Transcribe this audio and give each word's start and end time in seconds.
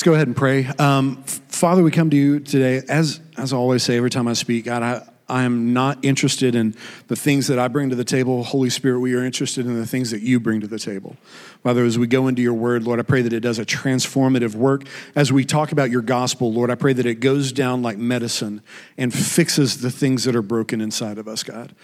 Let's 0.00 0.06
go 0.06 0.14
ahead 0.14 0.28
and 0.28 0.36
pray. 0.36 0.64
Um, 0.78 1.22
Father, 1.24 1.82
we 1.82 1.90
come 1.90 2.08
to 2.08 2.16
you 2.16 2.40
today. 2.40 2.80
As, 2.88 3.20
as 3.36 3.52
I 3.52 3.56
always 3.58 3.82
say 3.82 3.98
every 3.98 4.08
time 4.08 4.28
I 4.28 4.32
speak, 4.32 4.64
God, 4.64 4.82
I, 4.82 5.06
I 5.28 5.42
am 5.42 5.74
not 5.74 6.02
interested 6.02 6.54
in 6.54 6.74
the 7.08 7.16
things 7.16 7.48
that 7.48 7.58
I 7.58 7.68
bring 7.68 7.90
to 7.90 7.96
the 7.96 8.02
table. 8.02 8.42
Holy 8.42 8.70
Spirit, 8.70 9.00
we 9.00 9.14
are 9.14 9.22
interested 9.22 9.66
in 9.66 9.78
the 9.78 9.84
things 9.84 10.10
that 10.12 10.22
you 10.22 10.40
bring 10.40 10.62
to 10.62 10.66
the 10.66 10.78
table. 10.78 11.18
Father, 11.62 11.84
as 11.84 11.98
we 11.98 12.06
go 12.06 12.28
into 12.28 12.40
your 12.40 12.54
word, 12.54 12.84
Lord, 12.84 12.98
I 12.98 13.02
pray 13.02 13.20
that 13.20 13.34
it 13.34 13.40
does 13.40 13.58
a 13.58 13.66
transformative 13.66 14.54
work. 14.54 14.84
As 15.14 15.30
we 15.30 15.44
talk 15.44 15.70
about 15.70 15.90
your 15.90 16.00
gospel, 16.00 16.50
Lord, 16.50 16.70
I 16.70 16.76
pray 16.76 16.94
that 16.94 17.04
it 17.04 17.16
goes 17.16 17.52
down 17.52 17.82
like 17.82 17.98
medicine 17.98 18.62
and 18.96 19.12
fixes 19.12 19.82
the 19.82 19.90
things 19.90 20.24
that 20.24 20.34
are 20.34 20.40
broken 20.40 20.80
inside 20.80 21.18
of 21.18 21.28
us, 21.28 21.42
God. 21.42 21.74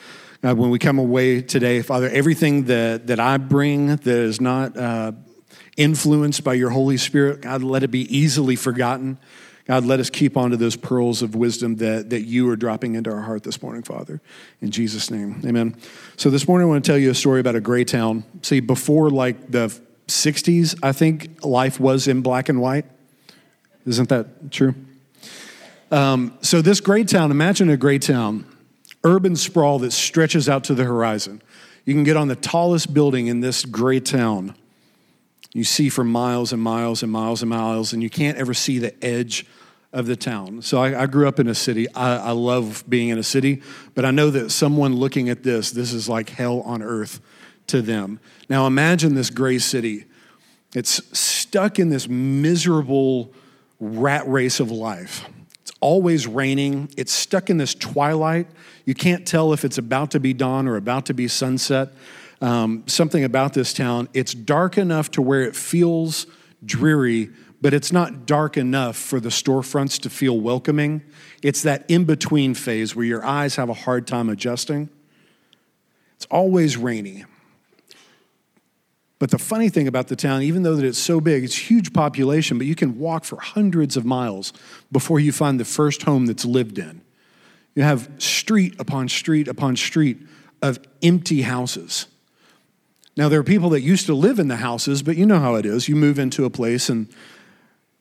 God, 0.41 0.57
when 0.57 0.71
we 0.71 0.79
come 0.79 0.98
away 0.98 1.43
today, 1.43 1.83
Father, 1.83 2.09
everything 2.09 2.64
that, 2.64 3.09
that 3.09 3.21
I 3.21 3.37
bring 3.37 3.89
that 3.89 4.07
is 4.07 4.41
not 4.41 4.75
uh, 4.75 5.12
influenced 5.77 6.43
by 6.43 6.54
your 6.54 6.70
Holy 6.70 6.96
Spirit, 6.96 7.42
God, 7.42 7.62
let 7.62 7.82
it 7.82 7.90
be 7.90 8.16
easily 8.16 8.56
forgotten. 8.56 9.18
God, 9.66 9.84
let 9.84 9.98
us 9.98 10.10
keep 10.10 10.37
on 10.37 10.51
to 10.52 10.56
those 10.56 10.77
pearls 10.77 11.23
of 11.23 11.34
wisdom 11.34 11.77
that, 11.77 12.10
that 12.10 12.23
you 12.23 12.48
are 12.51 12.56
dropping 12.56 12.95
into 12.95 13.10
our 13.10 13.23
heart 13.23 13.42
this 13.42 13.60
morning, 13.60 13.82
Father. 13.82 14.20
In 14.60 14.70
Jesus' 14.70 15.10
name, 15.10 15.42
amen. 15.45 15.77
So 16.16 16.30
this 16.30 16.46
morning 16.46 16.68
I 16.68 16.70
want 16.70 16.84
to 16.84 16.91
tell 16.91 16.98
you 16.98 17.10
a 17.10 17.15
story 17.15 17.41
about 17.41 17.56
a 17.56 17.60
gray 17.60 17.84
town. 17.84 18.24
See, 18.42 18.60
before 18.60 19.10
like 19.10 19.51
the 19.51 19.77
60s, 20.06 20.78
I 20.84 20.92
think 20.92 21.45
life 21.45 21.80
was 21.80 22.06
in 22.06 22.23
black 22.23 22.48
and 22.48 22.60
white. 22.60 22.87
Isn't 23.84 24.09
that 24.09 24.52
true? 24.52 24.74
Um, 25.90 26.38
so 26.43 26.62
this 26.62 26.80
gray 26.80 27.02
town, 27.02 27.32
imagine 27.32 27.68
a 27.68 27.77
gray 27.77 27.98
town, 27.98 28.46
urban 29.02 29.34
sprawl 29.34 29.80
that 29.80 29.93
stretches 29.93 30.48
out 30.48 30.65
to 30.65 30.74
the 30.74 30.84
horizon. 30.84 31.43
You 31.84 31.95
can 31.95 32.04
get 32.04 32.16
on 32.16 32.29
the 32.29 32.37
tallest 32.37 32.95
building 32.95 33.27
in 33.27 33.40
this 33.40 33.65
gray 33.65 34.01
town 34.01 34.54
you 35.56 35.65
see 35.65 35.88
for 35.88 36.05
miles 36.05 36.52
and 36.52 36.60
miles 36.60 37.02
and 37.02 37.10
miles 37.10 37.41
and 37.41 37.48
miles, 37.48 37.95
and 37.95 38.02
you 38.02 38.10
can't 38.10 38.37
ever 38.37 38.52
see 38.52 38.78
the 38.78 38.95
edge 39.02 39.46
of 39.91 40.05
the 40.05 40.15
town. 40.15 40.60
So 40.60 40.82
I, 40.82 41.05
I 41.05 41.06
grew 41.06 41.27
up 41.27 41.41
in 41.41 41.48
a 41.48 41.55
city. 41.55 41.88
I, 41.95 42.16
I, 42.18 42.30
love 42.32 42.85
being 42.87 43.09
in 43.09 43.16
a 43.16 43.23
city, 43.23 43.62
but 43.95 44.04
I 44.04 44.10
know 44.10 44.29
that 44.29 44.51
someone 44.51 44.95
looking 44.96 45.30
at 45.30 45.45
this, 45.45 45.71
this 45.71 45.95
is 45.95 46.10
like 46.10 46.29
hell 46.29 46.60
on 46.60 46.82
earth 46.82 47.21
to 47.68 47.80
them. 47.80 48.21
Now 48.51 48.66
imagine 48.66 49.15
this 49.15 49.30
gray 49.30 49.59
city. 49.59 50.04
It's 50.74 51.01
stuck 51.18 51.79
in 51.79 51.88
this 51.88 52.07
miserable 52.07 53.32
rat 53.80 54.29
race 54.29 54.60
of 54.60 54.71
life. 54.71 55.24
It's 55.62 55.73
always 55.80 56.27
raining. 56.27 56.90
It's 56.99 57.12
stuck 57.12 57.49
in 57.49 57.57
this 57.57 57.74
twilight. 57.74 58.46
You 58.84 58.93
can't 58.93 59.27
tell 59.27 59.54
if 59.54 59.65
it's 59.65 59.79
about 59.79 60.10
to 60.10 60.21
be 60.21 60.34
dawn 60.34 60.68
or 60.68 60.77
about 60.77 61.07
to 61.07 61.15
be 61.15 61.29
sunset 61.29 61.95
um, 62.40 62.84
something 62.87 63.24
about 63.24 63.54
this 63.54 63.73
town. 63.73 64.09
It's 64.12 64.34
dark 64.34 64.78
enough 64.78 65.10
to 65.12 65.22
where 65.22 65.42
it 65.42 65.56
feels 65.56 66.26
dreary, 66.65 67.31
but 67.60 67.72
it's 67.72 67.93
not 67.93 68.26
dark 68.26 68.56
enough 68.56 68.97
for 68.97 69.20
the 69.20 69.28
storefronts 69.28 70.00
to 70.03 70.10
feel 70.10 70.38
welcoming. 70.38 71.03
It's 71.43 71.62
that 71.62 71.84
in 71.88 72.04
between 72.04 72.54
phase 72.54 72.94
where 72.94 73.06
your 73.06 73.25
eyes 73.25 73.56
have 73.56 73.69
a 73.69 73.75
hard 73.75 74.06
time 74.06 74.28
adjusting. 74.28 74.91
It's 76.16 76.26
always 76.26 76.76
rainy. 76.76 77.25
But 79.19 79.31
the 79.31 79.38
funny 79.38 79.71
thing 79.71 79.88
about 79.88 80.09
the 80.09 80.16
town, 80.16 80.43
even 80.43 80.62
though 80.62 80.76
that 80.76 80.84
it's 80.84 80.98
so 80.98 81.21
big, 81.21 81.43
it's 81.43 81.71
huge 81.71 81.93
population, 81.94 82.59
but 82.59 82.66
you 82.66 82.75
can 82.75 82.98
walk 82.98 83.25
for 83.25 83.41
hundreds 83.41 83.97
of 83.97 84.04
miles 84.04 84.53
before 84.93 85.19
you 85.19 85.32
find 85.32 85.59
the 85.59 85.65
first 85.65 86.03
home 86.03 86.26
that's 86.26 86.44
lived 86.44 86.78
in. 86.78 87.00
You 87.75 87.82
have 87.82 88.10
street 88.19 88.75
upon 88.78 89.09
street 89.09 89.48
upon 89.48 89.76
street 89.76 90.19
of 90.60 90.78
empty 91.03 91.43
houses. 91.43 92.06
Now, 93.16 93.31
there 93.31 93.41
are 93.41 93.44
people 93.44 93.70
that 93.70 93.81
used 93.81 94.06
to 94.06 94.14
live 94.14 94.38
in 94.38 94.48
the 94.48 94.56
houses, 94.56 95.03
but 95.03 95.16
you 95.16 95.25
know 95.25 95.38
how 95.38 95.54
it 95.54 95.64
is. 95.64 95.88
You 95.88 95.97
move 95.97 96.19
into 96.19 96.44
a 96.44 96.50
place, 96.50 96.91
and 96.91 97.09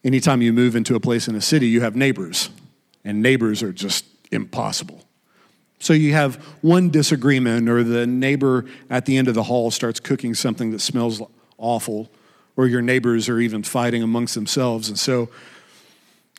anytime 0.03 0.41
you 0.41 0.52
move 0.52 0.75
into 0.75 0.95
a 0.95 0.99
place 0.99 1.27
in 1.30 1.35
a 1.35 1.41
city, 1.41 1.67
you 1.67 1.81
have 1.81 1.95
neighbors, 1.95 2.49
and 3.05 3.21
neighbors 3.21 3.63
are 3.63 3.71
just 3.71 4.05
impossible. 4.31 5.05
So 5.80 5.93
you 5.93 6.13
have 6.13 6.36
one 6.61 6.89
disagreement, 6.89 7.70
or 7.70 7.83
the 7.83 8.05
neighbor 8.05 8.65
at 8.89 9.05
the 9.05 9.17
end 9.17 9.30
of 9.30 9.36
the 9.36 9.43
hall 9.43 9.71
starts 9.71 10.02
cooking 10.02 10.33
something 10.33 10.71
that 10.71 10.80
smells 10.80 11.21
awful, 11.58 12.09
or 12.58 12.67
your 12.67 12.81
neighbors 12.81 13.30
are 13.30 13.39
even 13.39 13.64
fighting 13.64 14.04
amongst 14.04 14.36
themselves. 14.36 14.89
And 14.89 14.99
so 14.99 15.30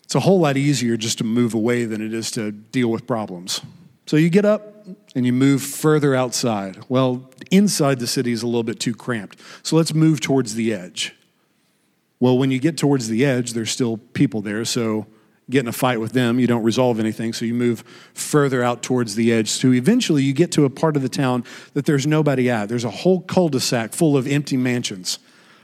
it's 0.04 0.14
a 0.14 0.20
whole 0.20 0.40
lot 0.40 0.56
easier 0.58 0.98
just 0.98 1.18
to 1.18 1.24
move 1.24 1.54
away 1.54 1.86
than 1.86 2.02
it 2.02 2.12
is 2.12 2.30
to 2.32 2.52
deal 2.52 2.88
with 2.88 3.06
problems. 3.06 3.62
So 4.06 4.16
you 4.16 4.28
get 4.28 4.44
up, 4.44 4.75
and 5.14 5.26
you 5.26 5.32
move 5.32 5.62
further 5.62 6.14
outside. 6.14 6.78
Well, 6.88 7.30
inside 7.50 7.98
the 7.98 8.06
city 8.06 8.32
is 8.32 8.42
a 8.42 8.46
little 8.46 8.62
bit 8.62 8.80
too 8.80 8.94
cramped. 8.94 9.40
So 9.62 9.76
let's 9.76 9.94
move 9.94 10.20
towards 10.20 10.54
the 10.54 10.72
edge. 10.72 11.14
Well, 12.20 12.38
when 12.38 12.50
you 12.50 12.58
get 12.58 12.78
towards 12.78 13.08
the 13.08 13.24
edge, 13.24 13.52
there's 13.52 13.70
still 13.70 13.98
people 13.98 14.40
there. 14.40 14.64
So 14.64 15.06
get 15.48 15.60
in 15.60 15.68
a 15.68 15.72
fight 15.72 16.00
with 16.00 16.12
them, 16.12 16.40
you 16.40 16.46
don't 16.46 16.62
resolve 16.62 16.98
anything. 16.98 17.32
So 17.32 17.44
you 17.44 17.54
move 17.54 17.84
further 18.14 18.62
out 18.62 18.82
towards 18.82 19.14
the 19.14 19.32
edge. 19.32 19.48
So 19.48 19.72
eventually 19.72 20.22
you 20.22 20.32
get 20.32 20.50
to 20.52 20.64
a 20.64 20.70
part 20.70 20.96
of 20.96 21.02
the 21.02 21.08
town 21.08 21.44
that 21.74 21.86
there's 21.86 22.06
nobody 22.06 22.50
at. 22.50 22.68
There's 22.68 22.84
a 22.84 22.90
whole 22.90 23.20
cul 23.20 23.48
de 23.48 23.60
sac 23.60 23.92
full 23.92 24.16
of 24.16 24.26
empty 24.26 24.56
mansions. 24.56 25.18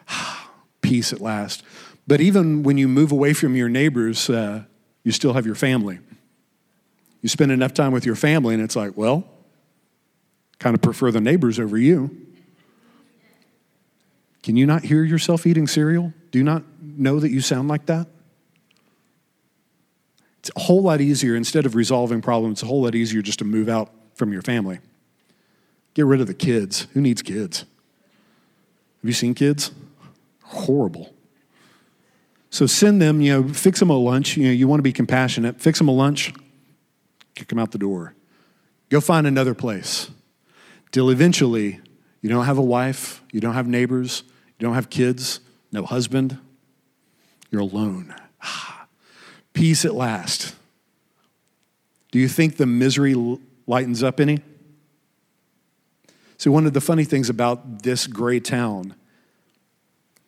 Peace 0.83 1.13
at 1.13 1.21
last. 1.21 1.63
But 2.07 2.21
even 2.21 2.63
when 2.63 2.79
you 2.79 2.89
move 2.89 3.13
away 3.13 3.33
from 3.33 3.57
your 3.57 3.69
neighbors, 3.69 4.29
uh, 4.29 4.65
you 5.05 5.13
still 5.13 5.33
have 5.33 5.47
your 5.47 5.55
family. 5.55 6.01
You 7.23 7.29
spend 7.29 7.53
enough 7.53 7.73
time 7.73 7.93
with 7.93 8.05
your 8.05 8.17
family, 8.17 8.55
and 8.55 8.63
it's 8.63 8.77
like, 8.77 8.97
well, 8.97 9.25
kind 10.59 10.75
of 10.75 10.83
prefer 10.83 11.11
the 11.11 11.21
neighbors 11.21 11.59
over 11.59 11.79
you. 11.79 12.17
Can 14.43 14.57
you 14.57 14.67
not 14.67 14.83
hear 14.83 15.05
yourself 15.05 15.47
eating 15.47 15.69
cereal? 15.69 16.13
Do 16.33 16.39
you 16.39 16.45
not 16.45 16.65
know 16.81 17.21
that 17.21 17.31
you 17.31 17.41
sound 17.41 17.69
like 17.69 17.87
that? 17.87 18.09
It's 20.41 20.51
a 20.57 20.61
whole 20.61 20.83
lot 20.83 21.01
easier, 21.01 21.37
instead 21.37 21.65
of 21.65 21.77
resolving 21.77 22.21
problems, 22.21 22.55
it's 22.55 22.63
a 22.65 22.67
whole 22.67 22.83
lot 22.83 22.97
easier 22.97 23.23
just 23.23 23.39
to 23.39 23.45
move 23.45 23.69
out 23.69 23.91
from 24.15 24.33
your 24.33 24.43
family. 24.43 24.81
Get 25.95 26.07
rid 26.07 26.21
of 26.21 26.27
the 26.27 26.35
kids. 26.35 26.89
Who 26.95 27.01
needs 27.01 27.23
kids? 27.23 27.61
Have 27.61 29.09
you 29.09 29.13
seen 29.13 29.35
kids? 29.35 29.71
Horrible. 30.43 31.15
So 32.51 32.67
send 32.67 33.01
them, 33.01 33.21
you 33.21 33.33
know, 33.33 33.49
fix 33.53 33.79
them 33.79 33.91
a 33.91 33.97
lunch. 33.97 34.37
You 34.37 34.47
know, 34.47 34.51
you 34.51 34.67
want 34.67 34.81
to 34.81 34.83
be 34.83 34.93
compassionate. 34.93 35.61
Fix 35.61 35.79
them 35.79 35.87
a 35.89 35.93
lunch 35.93 36.35
kick 37.35 37.49
them 37.49 37.59
out 37.59 37.73
the 37.73 37.79
door. 37.79 38.15
Go 38.89 39.01
find 39.01 39.27
another 39.27 39.55
place. 39.55 40.11
Till 40.91 41.11
eventually, 41.11 41.81
you 42.21 42.29
don't 42.29 42.45
have 42.45 42.59
a 42.59 42.63
wife, 42.63 43.23
you 43.33 43.41
don't 43.41 43.55
have 43.55 43.67
neighbors, 43.67 44.23
you 44.59 44.67
don't 44.67 44.75
have 44.75 44.91
kids, 44.91 45.41
no 45.73 45.85
husband. 45.85 46.39
You're 47.51 47.63
alone. 47.63 48.15
Ah, 48.43 48.87
peace 49.53 49.85
at 49.85 49.95
last. 49.95 50.55
Do 52.11 52.19
you 52.19 52.29
think 52.29 52.57
the 52.57 52.67
misery 52.67 53.15
lightens 53.67 54.03
up 54.03 54.21
any? 54.21 54.41
See, 56.39 56.51
one 56.51 56.67
of 56.67 56.73
the 56.73 56.81
funny 56.81 57.05
things 57.05 57.31
about 57.31 57.83
this 57.83 58.07
gray 58.07 58.41
town 58.41 58.95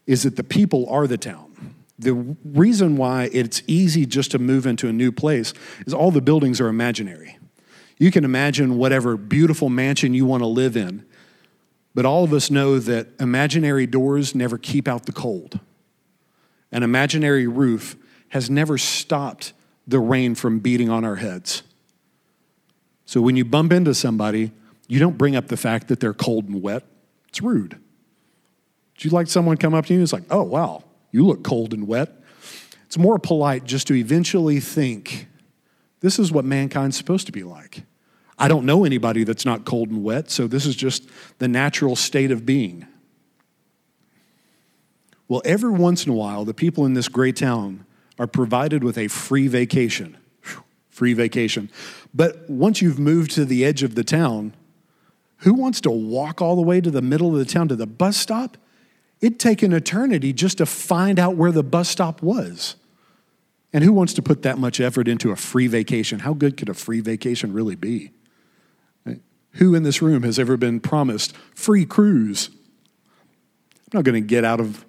is 0.07 0.23
that 0.23 0.37
the 0.37 0.45
people 0.45 0.89
are 0.89 1.07
the 1.07 1.19
town. 1.19 1.54
The 1.99 2.15
reason 2.45 2.97
why 2.97 3.31
it's 3.33 3.63
easy 3.67 4.05
just 4.05 4.33
to 4.33 4.39
move 4.39 4.67
into 4.67 4.89
a 4.89 4.93
new 4.93 5.13
place 5.13 5.55
is 5.87 5.95
all 5.95 6.11
the 6.11 6.21
buildings 6.21 6.61
are 6.61 6.69
imaginary. 6.69 7.39
You 7.99 8.11
can 8.11 8.25
imagine 8.25 8.77
whatever 8.77 9.17
beautiful 9.17 9.69
mansion 9.69 10.15
you 10.15 10.27
want 10.27 10.43
to 10.43 10.49
live 10.49 10.77
in, 10.77 11.05
but 11.95 12.05
all 12.05 12.25
of 12.25 12.33
us 12.33 12.51
know 12.51 12.81
that 12.81 13.09
imaginary 13.21 13.87
doors 13.87 14.35
never 14.35 14.59
keep 14.59 14.89
out 14.89 15.07
the 15.07 15.13
cold. 15.13 15.61
An 16.73 16.83
imaginary 16.83 17.47
roof 17.47 17.97
has 18.31 18.51
never 18.51 18.77
stopped 18.77 19.53
the 19.87 20.01
rain 20.01 20.35
from 20.35 20.59
beating 20.59 20.91
on 20.91 21.05
our 21.05 21.17
heads. 21.17 21.63
So 23.07 23.21
when 23.21 23.37
you 23.37 23.45
bump 23.45 23.73
into 23.73 23.95
somebody, 23.95 24.51
you 24.89 24.99
don't 24.99 25.17
bring 25.17 25.37
up 25.37 25.47
the 25.47 25.57
fact 25.57 25.89
that 25.89 26.01
they're 26.01 26.15
cold 26.15 26.49
and 26.49 26.61
wet. 26.61 26.83
It's 27.29 27.41
rude. 27.41 27.75
Would 28.95 29.05
you 29.05 29.11
like 29.11 29.29
someone 29.29 29.57
come 29.57 29.75
up 29.75 29.87
to 29.87 29.95
you 29.95 30.03
it's 30.03 30.13
like, 30.13 30.25
oh, 30.31 30.43
wow, 30.43 30.83
you 31.15 31.25
look 31.25 31.45
cold 31.45 31.73
and 31.73 31.87
wet. 31.87 32.11
It's 32.87 32.99
more 32.99 33.21
polite 33.21 33.63
just 33.63 33.87
to 33.87 33.95
eventually 33.95 34.59
think 34.59 35.29
this 36.01 36.19
is 36.19 36.33
what 36.33 36.45
mankind's 36.45 36.97
supposed 36.97 37.27
to 37.27 37.33
be 37.33 37.45
like. 37.45 37.85
I 38.37 38.49
don't 38.49 38.67
know 38.67 38.85
anybody 38.85 39.23
that's 39.23 39.45
not 39.45 39.65
cold 39.65 39.91
and 39.91 40.03
wet, 40.03 40.29
so 40.29 40.49
this 40.49 40.67
is 40.67 40.75
just 40.75 41.09
the 41.39 41.47
natural 41.47 41.95
state 41.95 42.33
of 42.33 42.45
being. 42.45 42.89
Well, 45.29 45.41
every 45.45 45.71
once 45.71 46.05
in 46.05 46.11
a 46.11 46.17
while, 46.17 46.45
the 46.45 46.53
people 46.53 46.85
in 46.85 46.95
this 46.95 47.09
great 47.09 47.37
town 47.37 47.87
are 48.19 48.27
provided 48.27 48.83
with 48.83 48.99
a 48.99 49.07
free 49.07 49.47
vacation. 49.47 50.17
Free 50.91 51.15
vacation. 51.15 51.71
But 52.13 52.51
once 52.51 52.83
you've 52.83 52.99
moved 52.99 53.31
to 53.33 53.45
the 53.45 53.65
edge 53.65 53.85
of 53.85 53.95
the 53.95 54.05
town, 54.05 54.53
who 55.39 55.55
wants 55.55 55.81
to 55.83 55.93
walk 55.93 56.43
all 56.43 56.57
the 56.57 56.63
way 56.63 56.81
to 56.81 56.91
the 56.91 57.03
middle 57.03 57.29
of 57.29 57.39
the 57.39 57.53
town 57.53 57.69
to 57.69 57.77
the 57.77 57.87
bus 57.87 58.17
stop 58.17 58.57
It'd 59.25 59.41
take 59.41 59.63
an 59.63 59.73
eternity 59.73 60.35
just 60.35 60.59
to 60.59 60.67
find 60.67 61.19
out 61.19 61.35
where 61.35 61.51
the 61.51 61.63
bus 61.63 61.89
stop 61.89 62.21
was. 62.21 62.77
And 63.73 63.83
who 63.83 63.91
wants 63.91 64.13
to 64.13 64.23
put 64.23 64.43
that 64.43 64.59
much 64.59 64.81
effort 64.81 65.09
into 65.09 65.31
a 65.31 65.37
free 65.37 65.67
vacation? 65.67 66.19
How 66.19 66.35
good 66.35 66.59
could 66.59 66.69
a 66.69 66.75
free 66.75 67.01
vacation 67.01 67.55
really 67.55 67.75
be? 67.75 68.11
Who 69.53 69.75
in 69.75 69.83
this 69.83 70.03
room 70.03 70.25
has 70.25 70.39
ever 70.39 70.59
been 70.59 70.79
promised 70.79 71.35
free 71.55 71.87
cruise? 71.87 72.51
I'm 72.53 73.95
not 73.95 74.05
going 74.05 74.23
to 74.23 74.27
get 74.27 74.45
out 74.45 74.61
of 74.61 74.85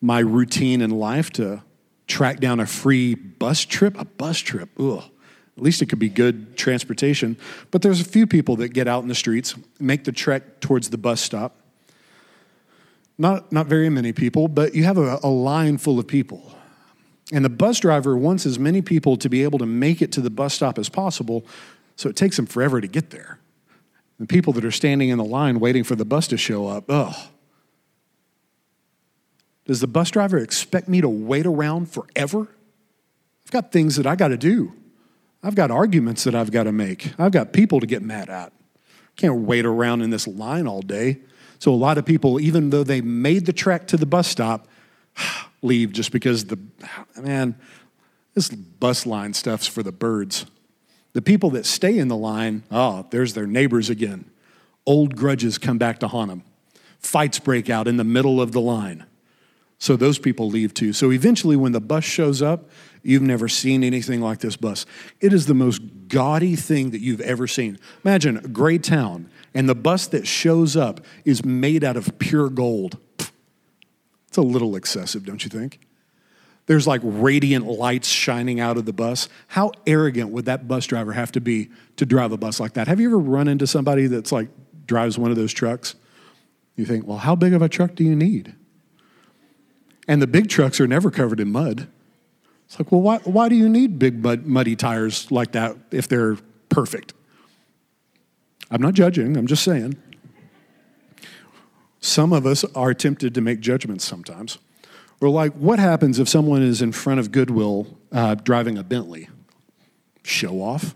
my 0.00 0.20
routine 0.20 0.80
in 0.80 0.88
life 0.88 1.28
to 1.32 1.62
track 2.06 2.40
down 2.40 2.60
a 2.60 2.66
free 2.66 3.14
bus 3.14 3.66
trip. 3.66 4.00
A 4.00 4.06
bus 4.06 4.38
trip, 4.38 4.70
ugh. 4.80 5.04
At 5.58 5.62
least 5.62 5.82
it 5.82 5.90
could 5.90 5.98
be 5.98 6.08
good 6.08 6.56
transportation. 6.56 7.36
But 7.70 7.82
there's 7.82 8.00
a 8.00 8.04
few 8.04 8.26
people 8.26 8.56
that 8.56 8.70
get 8.70 8.88
out 8.88 9.02
in 9.02 9.08
the 9.08 9.14
streets, 9.14 9.56
make 9.78 10.04
the 10.04 10.12
trek 10.12 10.60
towards 10.60 10.88
the 10.88 10.96
bus 10.96 11.20
stop. 11.20 11.57
Not, 13.18 13.50
not 13.50 13.66
very 13.66 13.90
many 13.90 14.12
people, 14.12 14.46
but 14.46 14.74
you 14.74 14.84
have 14.84 14.96
a, 14.96 15.18
a 15.22 15.28
line 15.28 15.78
full 15.78 15.98
of 15.98 16.06
people. 16.06 16.52
And 17.32 17.44
the 17.44 17.50
bus 17.50 17.80
driver 17.80 18.16
wants 18.16 18.46
as 18.46 18.58
many 18.58 18.80
people 18.80 19.16
to 19.16 19.28
be 19.28 19.42
able 19.42 19.58
to 19.58 19.66
make 19.66 20.00
it 20.00 20.12
to 20.12 20.20
the 20.20 20.30
bus 20.30 20.54
stop 20.54 20.78
as 20.78 20.88
possible, 20.88 21.44
so 21.96 22.08
it 22.08 22.16
takes 22.16 22.36
them 22.36 22.46
forever 22.46 22.80
to 22.80 22.86
get 22.86 23.10
there. 23.10 23.38
The 24.18 24.26
people 24.26 24.52
that 24.54 24.64
are 24.64 24.70
standing 24.70 25.10
in 25.10 25.18
the 25.18 25.24
line 25.24 25.60
waiting 25.60 25.84
for 25.84 25.94
the 25.94 26.04
bus 26.04 26.28
to 26.28 26.36
show 26.36 26.68
up, 26.68 26.84
ugh. 26.88 27.14
Does 29.66 29.80
the 29.80 29.86
bus 29.86 30.10
driver 30.10 30.38
expect 30.38 30.88
me 30.88 31.00
to 31.00 31.08
wait 31.08 31.44
around 31.44 31.90
forever? 31.90 32.48
I've 33.44 33.50
got 33.50 33.70
things 33.72 33.96
that 33.96 34.06
I 34.06 34.16
got 34.16 34.28
to 34.28 34.38
do. 34.38 34.72
I've 35.42 35.54
got 35.54 35.70
arguments 35.70 36.24
that 36.24 36.34
I've 36.34 36.50
got 36.50 36.64
to 36.64 36.72
make. 36.72 37.12
I've 37.18 37.32
got 37.32 37.52
people 37.52 37.80
to 37.80 37.86
get 37.86 38.02
mad 38.02 38.30
at. 38.30 38.52
I 38.86 39.20
can't 39.20 39.42
wait 39.42 39.66
around 39.66 40.02
in 40.02 40.10
this 40.10 40.26
line 40.26 40.66
all 40.66 40.82
day. 40.82 41.18
So 41.58 41.72
a 41.72 41.76
lot 41.76 41.98
of 41.98 42.04
people, 42.04 42.40
even 42.40 42.70
though 42.70 42.84
they 42.84 43.00
made 43.00 43.46
the 43.46 43.52
trek 43.52 43.86
to 43.88 43.96
the 43.96 44.06
bus 44.06 44.28
stop, 44.28 44.68
leave 45.62 45.92
just 45.92 46.12
because 46.12 46.46
the 46.46 46.58
man, 47.20 47.56
this 48.34 48.48
bus 48.48 49.06
line 49.06 49.34
stuff's 49.34 49.66
for 49.66 49.82
the 49.82 49.92
birds. 49.92 50.46
The 51.14 51.22
people 51.22 51.50
that 51.50 51.66
stay 51.66 51.98
in 51.98 52.08
the 52.08 52.16
line, 52.16 52.62
oh, 52.70 53.06
there's 53.10 53.34
their 53.34 53.46
neighbors 53.46 53.90
again. 53.90 54.30
Old 54.86 55.16
grudges 55.16 55.58
come 55.58 55.78
back 55.78 55.98
to 56.00 56.08
haunt 56.08 56.30
them. 56.30 56.42
Fights 57.00 57.38
break 57.38 57.68
out 57.68 57.88
in 57.88 57.96
the 57.96 58.04
middle 58.04 58.40
of 58.40 58.52
the 58.52 58.60
line. 58.60 59.04
So 59.78 59.96
those 59.96 60.18
people 60.18 60.48
leave 60.48 60.74
too. 60.74 60.92
So 60.92 61.12
eventually, 61.12 61.56
when 61.56 61.72
the 61.72 61.80
bus 61.80 62.04
shows 62.04 62.42
up, 62.42 62.68
you've 63.02 63.22
never 63.22 63.48
seen 63.48 63.84
anything 63.84 64.20
like 64.20 64.40
this 64.40 64.56
bus. 64.56 64.86
It 65.20 65.32
is 65.32 65.46
the 65.46 65.54
most 65.54 65.80
gaudy 66.08 66.56
thing 66.56 66.90
that 66.90 67.00
you've 67.00 67.20
ever 67.20 67.46
seen. 67.46 67.78
Imagine 68.04 68.38
a 68.38 68.48
gray 68.48 68.78
town, 68.78 69.30
and 69.54 69.68
the 69.68 69.74
bus 69.74 70.06
that 70.08 70.26
shows 70.26 70.76
up 70.76 71.00
is 71.24 71.44
made 71.44 71.84
out 71.84 71.96
of 71.96 72.18
pure 72.18 72.48
gold. 72.48 72.98
It's 74.28 74.36
a 74.36 74.42
little 74.42 74.76
excessive, 74.76 75.24
don't 75.24 75.42
you 75.42 75.50
think? 75.50 75.80
There's 76.66 76.86
like 76.86 77.00
radiant 77.02 77.66
lights 77.66 78.08
shining 78.08 78.60
out 78.60 78.76
of 78.76 78.84
the 78.84 78.92
bus. 78.92 79.30
How 79.46 79.72
arrogant 79.86 80.30
would 80.30 80.44
that 80.44 80.68
bus 80.68 80.86
driver 80.86 81.12
have 81.12 81.32
to 81.32 81.40
be 81.40 81.70
to 81.96 82.04
drive 82.04 82.30
a 82.30 82.36
bus 82.36 82.60
like 82.60 82.74
that? 82.74 82.88
Have 82.88 83.00
you 83.00 83.08
ever 83.08 83.18
run 83.18 83.48
into 83.48 83.66
somebody 83.66 84.06
that's 84.06 84.30
like 84.30 84.48
drives 84.86 85.18
one 85.18 85.30
of 85.30 85.38
those 85.38 85.54
trucks? 85.54 85.94
You 86.76 86.84
think, 86.84 87.06
well, 87.06 87.18
how 87.18 87.34
big 87.34 87.54
of 87.54 87.62
a 87.62 87.70
truck 87.70 87.94
do 87.94 88.04
you 88.04 88.14
need? 88.14 88.54
And 90.06 90.20
the 90.20 90.26
big 90.26 90.48
trucks 90.48 90.78
are 90.78 90.86
never 90.86 91.10
covered 91.10 91.40
in 91.40 91.50
mud. 91.50 91.88
It's 92.66 92.78
like, 92.78 92.92
well, 92.92 93.00
why, 93.00 93.18
why 93.24 93.48
do 93.48 93.54
you 93.54 93.68
need 93.68 93.98
big 93.98 94.22
mud, 94.22 94.44
muddy 94.44 94.76
tires 94.76 95.30
like 95.32 95.52
that 95.52 95.74
if 95.90 96.06
they're 96.06 96.36
perfect? 96.68 97.14
I'm 98.70 98.82
not 98.82 98.94
judging, 98.94 99.36
I'm 99.36 99.46
just 99.46 99.64
saying. 99.64 99.96
Some 102.00 102.32
of 102.32 102.46
us 102.46 102.64
are 102.74 102.94
tempted 102.94 103.34
to 103.34 103.40
make 103.40 103.60
judgments 103.60 104.04
sometimes. 104.04 104.58
We're 105.20 105.30
like, 105.30 105.52
what 105.54 105.78
happens 105.78 106.18
if 106.18 106.28
someone 106.28 106.62
is 106.62 106.80
in 106.80 106.92
front 106.92 107.18
of 107.18 107.32
Goodwill 107.32 107.98
uh, 108.12 108.36
driving 108.36 108.78
a 108.78 108.84
Bentley? 108.84 109.28
Show 110.22 110.62
off. 110.62 110.94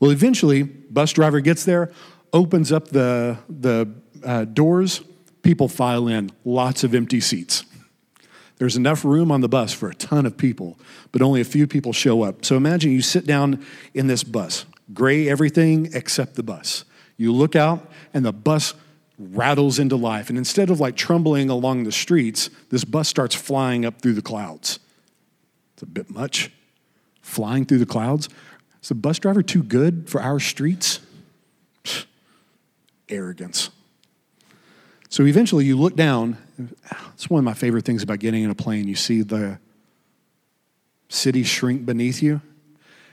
Well, 0.00 0.10
eventually, 0.10 0.64
bus 0.64 1.12
driver 1.12 1.40
gets 1.40 1.64
there, 1.64 1.92
opens 2.32 2.72
up 2.72 2.88
the, 2.88 3.38
the 3.48 3.88
uh, 4.24 4.46
doors, 4.46 5.02
people 5.42 5.68
file 5.68 6.08
in, 6.08 6.30
lots 6.44 6.82
of 6.82 6.94
empty 6.94 7.20
seats. 7.20 7.64
There's 8.56 8.76
enough 8.76 9.04
room 9.04 9.30
on 9.30 9.42
the 9.42 9.48
bus 9.48 9.72
for 9.72 9.88
a 9.88 9.94
ton 9.94 10.26
of 10.26 10.36
people, 10.36 10.78
but 11.12 11.22
only 11.22 11.40
a 11.40 11.44
few 11.44 11.66
people 11.66 11.92
show 11.92 12.22
up. 12.22 12.44
So 12.44 12.56
imagine 12.56 12.92
you 12.92 13.02
sit 13.02 13.26
down 13.26 13.64
in 13.94 14.06
this 14.06 14.24
bus, 14.24 14.66
gray 14.92 15.28
everything 15.28 15.90
except 15.92 16.34
the 16.34 16.42
bus. 16.42 16.84
You 17.16 17.32
look 17.32 17.54
out, 17.54 17.90
and 18.14 18.24
the 18.24 18.32
bus 18.32 18.74
rattles 19.18 19.78
into 19.78 19.96
life. 19.96 20.28
And 20.28 20.38
instead 20.38 20.70
of 20.70 20.80
like 20.80 20.96
trembling 20.96 21.50
along 21.50 21.84
the 21.84 21.92
streets, 21.92 22.50
this 22.70 22.84
bus 22.84 23.08
starts 23.08 23.34
flying 23.34 23.84
up 23.84 24.00
through 24.00 24.14
the 24.14 24.22
clouds. 24.22 24.80
It's 25.74 25.82
a 25.82 25.86
bit 25.86 26.10
much. 26.10 26.50
Flying 27.20 27.64
through 27.64 27.78
the 27.78 27.86
clouds. 27.86 28.28
Is 28.82 28.88
the 28.88 28.96
bus 28.96 29.18
driver 29.18 29.42
too 29.42 29.62
good 29.62 30.08
for 30.10 30.20
our 30.20 30.40
streets? 30.40 30.98
Arrogance. 33.08 33.70
So 35.08 35.24
eventually 35.24 35.66
you 35.66 35.78
look 35.78 35.94
down. 35.94 36.38
It's 37.14 37.30
one 37.30 37.38
of 37.38 37.44
my 37.44 37.54
favorite 37.54 37.84
things 37.84 38.02
about 38.02 38.18
getting 38.18 38.42
in 38.42 38.50
a 38.50 38.54
plane. 38.54 38.88
You 38.88 38.96
see 38.96 39.22
the 39.22 39.58
city 41.08 41.44
shrink 41.44 41.84
beneath 41.84 42.22
you. 42.22 42.40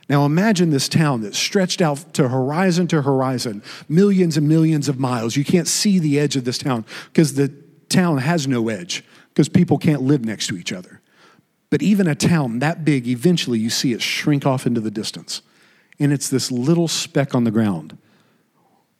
Now 0.09 0.25
imagine 0.25 0.71
this 0.71 0.89
town 0.89 1.21
that's 1.21 1.37
stretched 1.37 1.81
out 1.81 2.13
to 2.15 2.27
horizon 2.27 2.87
to 2.87 3.03
horizon, 3.03 3.61
millions 3.87 4.37
and 4.37 4.49
millions 4.49 4.89
of 4.89 4.99
miles. 4.99 5.35
You 5.35 5.45
can't 5.45 5.67
see 5.67 5.99
the 5.99 6.19
edge 6.19 6.35
of 6.35 6.45
this 6.45 6.57
town 6.57 6.83
because 7.13 7.35
the 7.35 7.49
town 7.89 8.17
has 8.17 8.47
no 8.47 8.69
edge 8.69 9.05
because 9.29 9.47
people 9.47 9.77
can't 9.77 10.01
live 10.01 10.25
next 10.25 10.47
to 10.47 10.57
each 10.57 10.73
other. 10.73 11.01
But 11.69 11.83
even 11.83 12.07
a 12.07 12.15
town 12.15 12.59
that 12.59 12.83
big, 12.83 13.07
eventually 13.07 13.59
you 13.59 13.69
see 13.69 13.93
it 13.93 14.01
shrink 14.01 14.47
off 14.47 14.65
into 14.65 14.81
the 14.81 14.89
distance. 14.89 15.43
And 15.99 16.11
it's 16.11 16.29
this 16.29 16.51
little 16.51 16.87
speck 16.87 17.35
on 17.35 17.43
the 17.43 17.51
ground. 17.51 17.95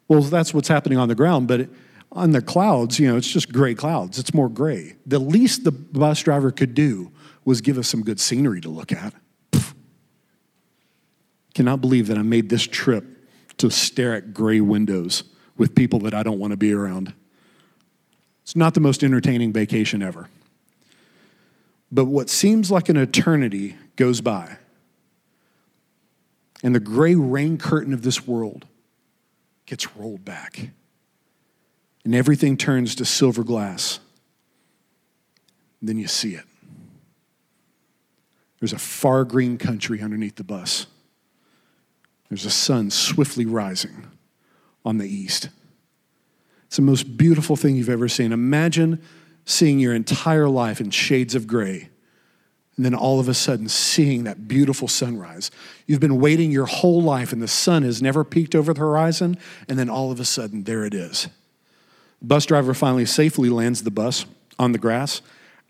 Well, 0.08 0.22
that's 0.22 0.54
what's 0.54 0.68
happening 0.68 1.00
on 1.00 1.08
the 1.08 1.16
ground, 1.16 1.48
but 1.48 1.70
on 2.12 2.32
the 2.32 2.42
clouds, 2.42 3.00
you 3.00 3.08
know, 3.08 3.18
it's 3.18 3.32
just 3.32 3.52
gray 3.52 3.74
clouds. 3.74 4.20
It's 4.20 4.34
more 4.34 4.50
gray. 4.50 4.96
The 5.08 5.20
least 5.20 5.64
the 5.64 5.72
bus 5.72 6.22
driver 6.22 6.52
could 6.52 6.76
do 6.76 7.12
was 7.46 7.62
give 7.62 7.78
us 7.80 7.88
some 7.88 8.04
good 8.04 8.20
scenery 8.20 8.62
to 8.62 8.70
look 8.70 8.92
at 8.92 9.14
cannot 11.60 11.82
believe 11.82 12.08
that 12.08 12.18
I 12.18 12.22
made 12.22 12.48
this 12.48 12.66
trip 12.66 13.04
to 13.58 13.70
stare 13.70 14.16
at 14.16 14.34
gray 14.34 14.62
windows 14.62 15.26
with 15.58 15.76
people 15.76 16.00
that 16.00 16.14
I 16.14 16.24
don't 16.24 16.40
want 16.40 16.52
to 16.52 16.58
be 16.58 16.72
around. 16.72 17.12
It's 18.44 18.56
not 18.56 18.76
the 18.76 18.80
most 18.80 19.04
entertaining 19.04 19.52
vacation 19.52 20.02
ever. 20.02 20.30
But 21.92 22.06
what 22.06 22.30
seems 22.30 22.72
like 22.72 22.88
an 22.88 22.96
eternity 22.96 23.76
goes 23.98 24.22
by. 24.22 24.56
And 26.64 26.74
the 26.74 26.80
gray 26.80 27.16
rain 27.16 27.58
curtain 27.58 27.94
of 27.94 28.04
this 28.04 28.26
world 28.26 28.66
gets 29.66 29.98
rolled 29.98 30.24
back. 30.24 30.70
And 32.06 32.16
everything 32.16 32.56
turns 32.56 32.96
to 32.96 33.04
silver 33.04 33.44
glass. 33.44 34.00
And 35.82 35.90
then 35.90 35.98
you 35.98 36.08
see 36.08 36.36
it. 36.36 36.46
There's 38.62 38.72
a 38.72 38.80
far 38.80 39.26
green 39.26 39.58
country 39.58 40.02
underneath 40.02 40.38
the 40.38 40.46
bus. 40.46 40.88
There's 42.30 42.46
a 42.46 42.52
sun 42.52 42.92
swiftly 42.92 43.46
rising 43.46 44.08
on 44.86 44.98
the 44.98 45.08
east. 45.08 45.50
It's 46.68 46.76
the 46.76 46.84
most 46.84 47.18
beautiful 47.18 47.56
thing 47.56 47.76
you've 47.76 47.90
ever 47.90 48.08
seen. 48.08 48.32
Imagine 48.32 49.02
seeing 49.46 49.80
your 49.80 49.96
entire 49.96 50.48
life 50.48 50.80
in 50.80 50.92
shades 50.92 51.34
of 51.34 51.48
gray, 51.48 51.90
and 52.78 52.86
then 52.86 52.94
all 52.94 53.20
of 53.20 53.28
a 53.28 53.34
sudden 53.34 53.68
seeing 53.68 54.26
that 54.26 54.48
beautiful 54.48 54.88
sunrise. 54.88 55.50
You've 55.88 56.00
been 56.00 56.20
waiting 56.20 56.52
your 56.52 56.68
whole 56.68 57.02
life, 57.02 57.34
and 57.34 57.42
the 57.42 57.48
sun 57.48 57.82
has 57.82 58.02
never 58.02 58.24
peaked 58.24 58.54
over 58.54 58.76
the 58.76 58.80
horizon, 58.80 59.40
and 59.68 59.80
then 59.80 59.90
all 59.90 60.12
of 60.12 60.20
a 60.20 60.26
sudden, 60.26 60.66
there 60.66 60.86
it 60.86 60.94
is. 60.94 61.28
Bus 62.22 62.46
driver 62.46 62.76
finally 62.76 63.08
safely 63.08 63.50
lands 63.50 63.82
the 63.82 63.90
bus 63.90 64.28
on 64.60 64.72
the 64.72 64.78
grass, 64.78 65.24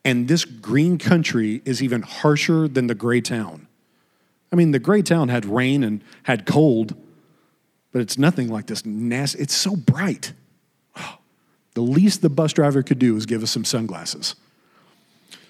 and 0.04 0.28
this 0.28 0.44
green 0.44 0.98
country 0.98 1.62
is 1.64 1.82
even 1.82 2.02
harsher 2.02 2.68
than 2.68 2.88
the 2.88 2.96
gray 2.96 3.22
town. 3.22 3.69
I 4.52 4.56
mean, 4.56 4.72
the 4.72 4.80
gray 4.80 5.02
town 5.02 5.30
had 5.30 5.46
rain 5.46 5.84
and 5.84 6.04
had 6.24 6.46
cold, 6.46 6.96
but 7.92 8.02
it's 8.02 8.18
nothing 8.18 8.50
like 8.50 8.68
this 8.68 8.86
nasty. 8.86 9.40
It's 9.40 9.56
so 9.56 9.76
bright. 9.76 10.34
The 11.76 11.82
least 11.82 12.24
the 12.24 12.30
bus 12.30 12.52
driver 12.52 12.82
could 12.82 13.00
do 13.00 13.16
is 13.16 13.28
give 13.28 13.42
us 13.44 13.52
some 13.52 13.64
sunglasses. 13.64 14.36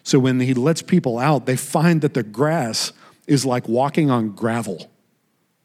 So 0.04 0.20
when 0.20 0.40
he 0.42 0.54
lets 0.54 0.82
people 0.82 1.18
out, 1.18 1.46
they 1.46 1.56
find 1.56 2.02
that 2.02 2.14
the 2.14 2.24
grass 2.24 2.92
is 3.26 3.46
like 3.46 3.68
walking 3.70 4.12
on 4.12 4.32
gravel. 4.32 4.92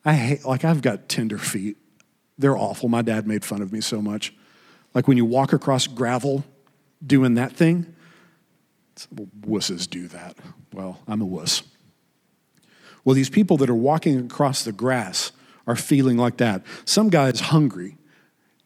I 0.04 0.14
hate, 0.14 0.44
like, 0.44 0.64
I've 0.64 0.80
got 0.80 1.08
tender 1.08 1.38
feet. 1.38 1.76
They're 2.38 2.56
awful. 2.56 2.88
My 2.88 3.02
dad 3.02 3.26
made 3.26 3.44
fun 3.44 3.62
of 3.62 3.72
me 3.72 3.80
so 3.80 4.00
much. 4.00 4.32
Like 4.94 5.08
when 5.08 5.16
you 5.16 5.24
walk 5.24 5.52
across 5.52 5.86
gravel 5.86 6.44
doing 7.04 7.34
that 7.34 7.52
thing, 7.52 7.94
wusses 9.42 9.90
do 9.90 10.08
that. 10.08 10.36
Well, 10.72 11.00
I'm 11.08 11.20
a 11.20 11.26
wuss. 11.26 11.62
Well, 13.04 13.14
these 13.14 13.30
people 13.30 13.56
that 13.58 13.70
are 13.70 13.74
walking 13.74 14.18
across 14.18 14.64
the 14.64 14.72
grass 14.72 15.32
are 15.66 15.76
feeling 15.76 16.16
like 16.16 16.38
that. 16.38 16.62
Some 16.84 17.10
guy 17.10 17.28
is 17.28 17.40
hungry, 17.40 17.96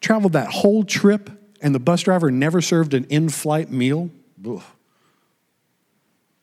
traveled 0.01 0.33
that 0.33 0.49
whole 0.49 0.85
trip, 0.85 1.31
and 1.61 1.75
the 1.75 1.81
bus 1.81 2.03
driver 2.03 2.31
never 2.31 2.61
served 2.61 2.95
an 2.95 3.05
in 3.05 3.29
flight 3.29 3.71
meal. 3.71 4.11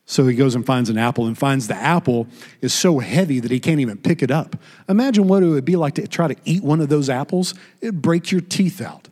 So 0.05 0.27
he 0.27 0.35
goes 0.35 0.55
and 0.55 0.65
finds 0.65 0.89
an 0.89 0.97
apple 0.97 1.25
and 1.25 1.37
finds 1.37 1.67
the 1.67 1.75
apple 1.75 2.27
is 2.61 2.73
so 2.73 2.99
heavy 2.99 3.39
that 3.39 3.49
he 3.49 3.59
can't 3.59 3.79
even 3.79 3.97
pick 3.97 4.21
it 4.21 4.29
up. 4.29 4.55
Imagine 4.87 5.27
what 5.27 5.41
it 5.41 5.47
would 5.47 5.65
be 5.65 5.75
like 5.75 5.95
to 5.95 6.07
try 6.07 6.27
to 6.27 6.35
eat 6.45 6.63
one 6.63 6.79
of 6.79 6.89
those 6.89 7.09
apples. 7.09 7.55
It'd 7.81 8.01
break 8.01 8.31
your 8.31 8.41
teeth 8.41 8.81
out. 8.81 9.09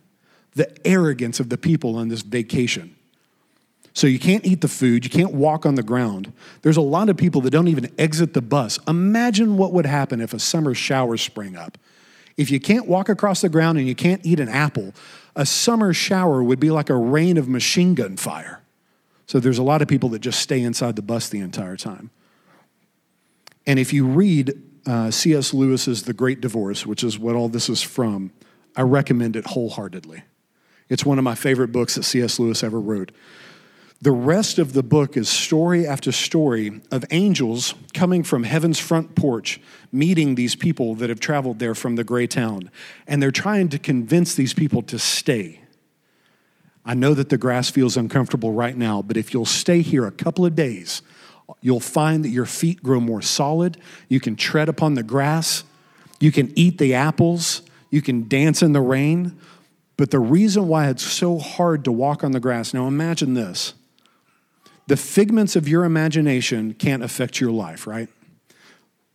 The 0.54 0.72
arrogance 0.86 1.40
of 1.40 1.48
the 1.48 1.58
people 1.58 1.96
on 1.96 2.08
this 2.08 2.22
vacation. 2.22 2.94
So 3.94 4.08
you 4.08 4.18
can't 4.18 4.44
eat 4.44 4.60
the 4.60 4.68
food, 4.68 5.04
you 5.04 5.10
can't 5.10 5.32
walk 5.32 5.64
on 5.64 5.76
the 5.76 5.82
ground. 5.82 6.32
There's 6.62 6.76
a 6.76 6.82
lot 6.82 7.08
of 7.08 7.16
people 7.16 7.40
that 7.42 7.50
don't 7.50 7.68
even 7.68 7.92
exit 7.96 8.34
the 8.34 8.42
bus. 8.42 8.78
Imagine 8.88 9.56
what 9.56 9.72
would 9.72 9.86
happen 9.86 10.20
if 10.20 10.34
a 10.34 10.40
summer 10.40 10.74
shower 10.74 11.16
sprang 11.16 11.56
up. 11.56 11.78
If 12.36 12.50
you 12.50 12.58
can't 12.58 12.86
walk 12.86 13.08
across 13.08 13.40
the 13.40 13.48
ground 13.48 13.78
and 13.78 13.86
you 13.86 13.94
can't 13.94 14.20
eat 14.26 14.40
an 14.40 14.48
apple, 14.48 14.92
a 15.36 15.46
summer 15.46 15.92
shower 15.92 16.42
would 16.42 16.58
be 16.58 16.72
like 16.72 16.90
a 16.90 16.96
rain 16.96 17.36
of 17.36 17.48
machine 17.48 17.94
gun 17.94 18.16
fire. 18.16 18.60
So 19.26 19.38
there's 19.38 19.58
a 19.58 19.62
lot 19.62 19.80
of 19.80 19.86
people 19.86 20.08
that 20.10 20.18
just 20.18 20.40
stay 20.40 20.60
inside 20.60 20.96
the 20.96 21.02
bus 21.02 21.28
the 21.28 21.38
entire 21.38 21.76
time. 21.76 22.10
And 23.66 23.78
if 23.78 23.92
you 23.92 24.06
read 24.06 24.60
uh, 24.86 25.12
C.S. 25.12 25.54
Lewis's 25.54 26.02
The 26.02 26.12
Great 26.12 26.40
Divorce, 26.40 26.84
which 26.84 27.02
is 27.04 27.18
what 27.18 27.36
all 27.36 27.48
this 27.48 27.68
is 27.68 27.80
from, 27.80 28.32
I 28.76 28.82
recommend 28.82 29.36
it 29.36 29.46
wholeheartedly. 29.46 30.24
It's 30.88 31.06
one 31.06 31.18
of 31.18 31.24
my 31.24 31.34
favorite 31.34 31.68
books 31.68 31.94
that 31.94 32.02
C.S. 32.02 32.38
Lewis 32.38 32.62
ever 32.62 32.80
wrote. 32.80 33.12
The 34.04 34.12
rest 34.12 34.58
of 34.58 34.74
the 34.74 34.82
book 34.82 35.16
is 35.16 35.30
story 35.30 35.86
after 35.86 36.12
story 36.12 36.82
of 36.90 37.06
angels 37.10 37.72
coming 37.94 38.22
from 38.22 38.42
heaven's 38.42 38.78
front 38.78 39.14
porch, 39.14 39.58
meeting 39.90 40.34
these 40.34 40.54
people 40.54 40.94
that 40.96 41.08
have 41.08 41.20
traveled 41.20 41.58
there 41.58 41.74
from 41.74 41.96
the 41.96 42.04
gray 42.04 42.26
town. 42.26 42.70
And 43.06 43.22
they're 43.22 43.30
trying 43.30 43.70
to 43.70 43.78
convince 43.78 44.34
these 44.34 44.52
people 44.52 44.82
to 44.82 44.98
stay. 44.98 45.62
I 46.84 46.92
know 46.92 47.14
that 47.14 47.30
the 47.30 47.38
grass 47.38 47.70
feels 47.70 47.96
uncomfortable 47.96 48.52
right 48.52 48.76
now, 48.76 49.00
but 49.00 49.16
if 49.16 49.32
you'll 49.32 49.46
stay 49.46 49.80
here 49.80 50.06
a 50.06 50.12
couple 50.12 50.44
of 50.44 50.54
days, 50.54 51.00
you'll 51.62 51.80
find 51.80 52.22
that 52.26 52.28
your 52.28 52.44
feet 52.44 52.82
grow 52.82 53.00
more 53.00 53.22
solid. 53.22 53.78
You 54.10 54.20
can 54.20 54.36
tread 54.36 54.68
upon 54.68 54.96
the 54.96 55.02
grass. 55.02 55.64
You 56.20 56.30
can 56.30 56.52
eat 56.58 56.76
the 56.76 56.92
apples. 56.92 57.62
You 57.88 58.02
can 58.02 58.28
dance 58.28 58.62
in 58.62 58.74
the 58.74 58.82
rain. 58.82 59.38
But 59.96 60.10
the 60.10 60.20
reason 60.20 60.68
why 60.68 60.90
it's 60.90 61.02
so 61.02 61.38
hard 61.38 61.86
to 61.86 61.92
walk 61.92 62.22
on 62.22 62.32
the 62.32 62.40
grass, 62.40 62.74
now 62.74 62.86
imagine 62.86 63.32
this 63.32 63.72
the 64.86 64.96
figments 64.96 65.56
of 65.56 65.68
your 65.68 65.84
imagination 65.84 66.74
can't 66.74 67.02
affect 67.02 67.40
your 67.40 67.50
life, 67.50 67.86
right? 67.86 68.08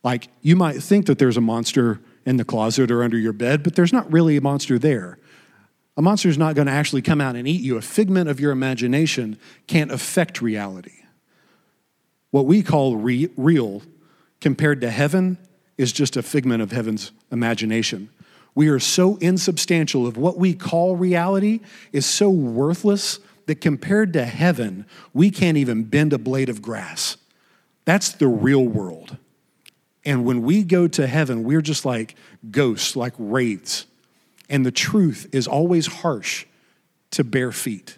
Like 0.03 0.29
you 0.41 0.55
might 0.55 0.81
think 0.81 1.05
that 1.07 1.19
there's 1.19 1.37
a 1.37 1.41
monster 1.41 1.99
in 2.25 2.37
the 2.37 2.45
closet 2.45 2.91
or 2.91 3.03
under 3.03 3.17
your 3.17 3.33
bed, 3.33 3.63
but 3.63 3.75
there's 3.75 3.93
not 3.93 4.11
really 4.11 4.37
a 4.37 4.41
monster 4.41 4.79
there. 4.79 5.19
A 5.97 6.01
monster 6.01 6.29
is 6.29 6.37
not 6.37 6.55
going 6.55 6.67
to 6.67 6.73
actually 6.73 7.01
come 7.01 7.19
out 7.19 7.35
and 7.35 7.47
eat 7.47 7.61
you. 7.61 7.77
A 7.77 7.81
figment 7.81 8.29
of 8.29 8.39
your 8.39 8.51
imagination 8.51 9.37
can't 9.67 9.91
affect 9.91 10.41
reality. 10.41 10.93
What 12.31 12.45
we 12.45 12.63
call 12.63 12.95
re- 12.95 13.29
real 13.35 13.81
compared 14.39 14.81
to 14.81 14.89
heaven 14.89 15.37
is 15.77 15.91
just 15.91 16.15
a 16.15 16.23
figment 16.23 16.61
of 16.61 16.71
heaven's 16.71 17.11
imagination. 17.31 18.09
We 18.55 18.69
are 18.69 18.79
so 18.79 19.17
insubstantial 19.17 20.07
of 20.07 20.17
what 20.17 20.37
we 20.37 20.53
call 20.53 20.95
reality 20.95 21.59
is 21.91 22.05
so 22.05 22.29
worthless 22.29 23.19
that 23.49 23.61
compared 23.61 24.13
to 24.13 24.25
heaven, 24.25 24.85
we 25.11 25.31
can't 25.31 25.57
even 25.57 25.83
bend 25.83 26.13
a 26.13 26.19
blade 26.19 26.49
of 26.49 26.61
grass. 26.61 27.17
That's 27.83 28.09
the 28.09 28.27
real 28.27 28.63
world. 28.63 29.17
And 30.05 30.23
when 30.23 30.43
we 30.43 30.61
go 30.61 30.87
to 30.87 31.07
heaven, 31.07 31.43
we're 31.43 31.63
just 31.63 31.83
like 31.83 32.13
ghosts, 32.51 32.95
like 32.95 33.15
wraiths. 33.17 33.87
And 34.51 34.63
the 34.63 34.71
truth 34.71 35.27
is 35.31 35.47
always 35.47 35.87
harsh 35.87 36.45
to 37.09 37.23
bare 37.23 37.51
feet. 37.51 37.97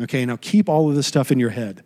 Okay, 0.00 0.24
now 0.24 0.38
keep 0.40 0.68
all 0.68 0.88
of 0.88 0.94
this 0.94 1.08
stuff 1.08 1.32
in 1.32 1.40
your 1.40 1.50
head. 1.50 1.82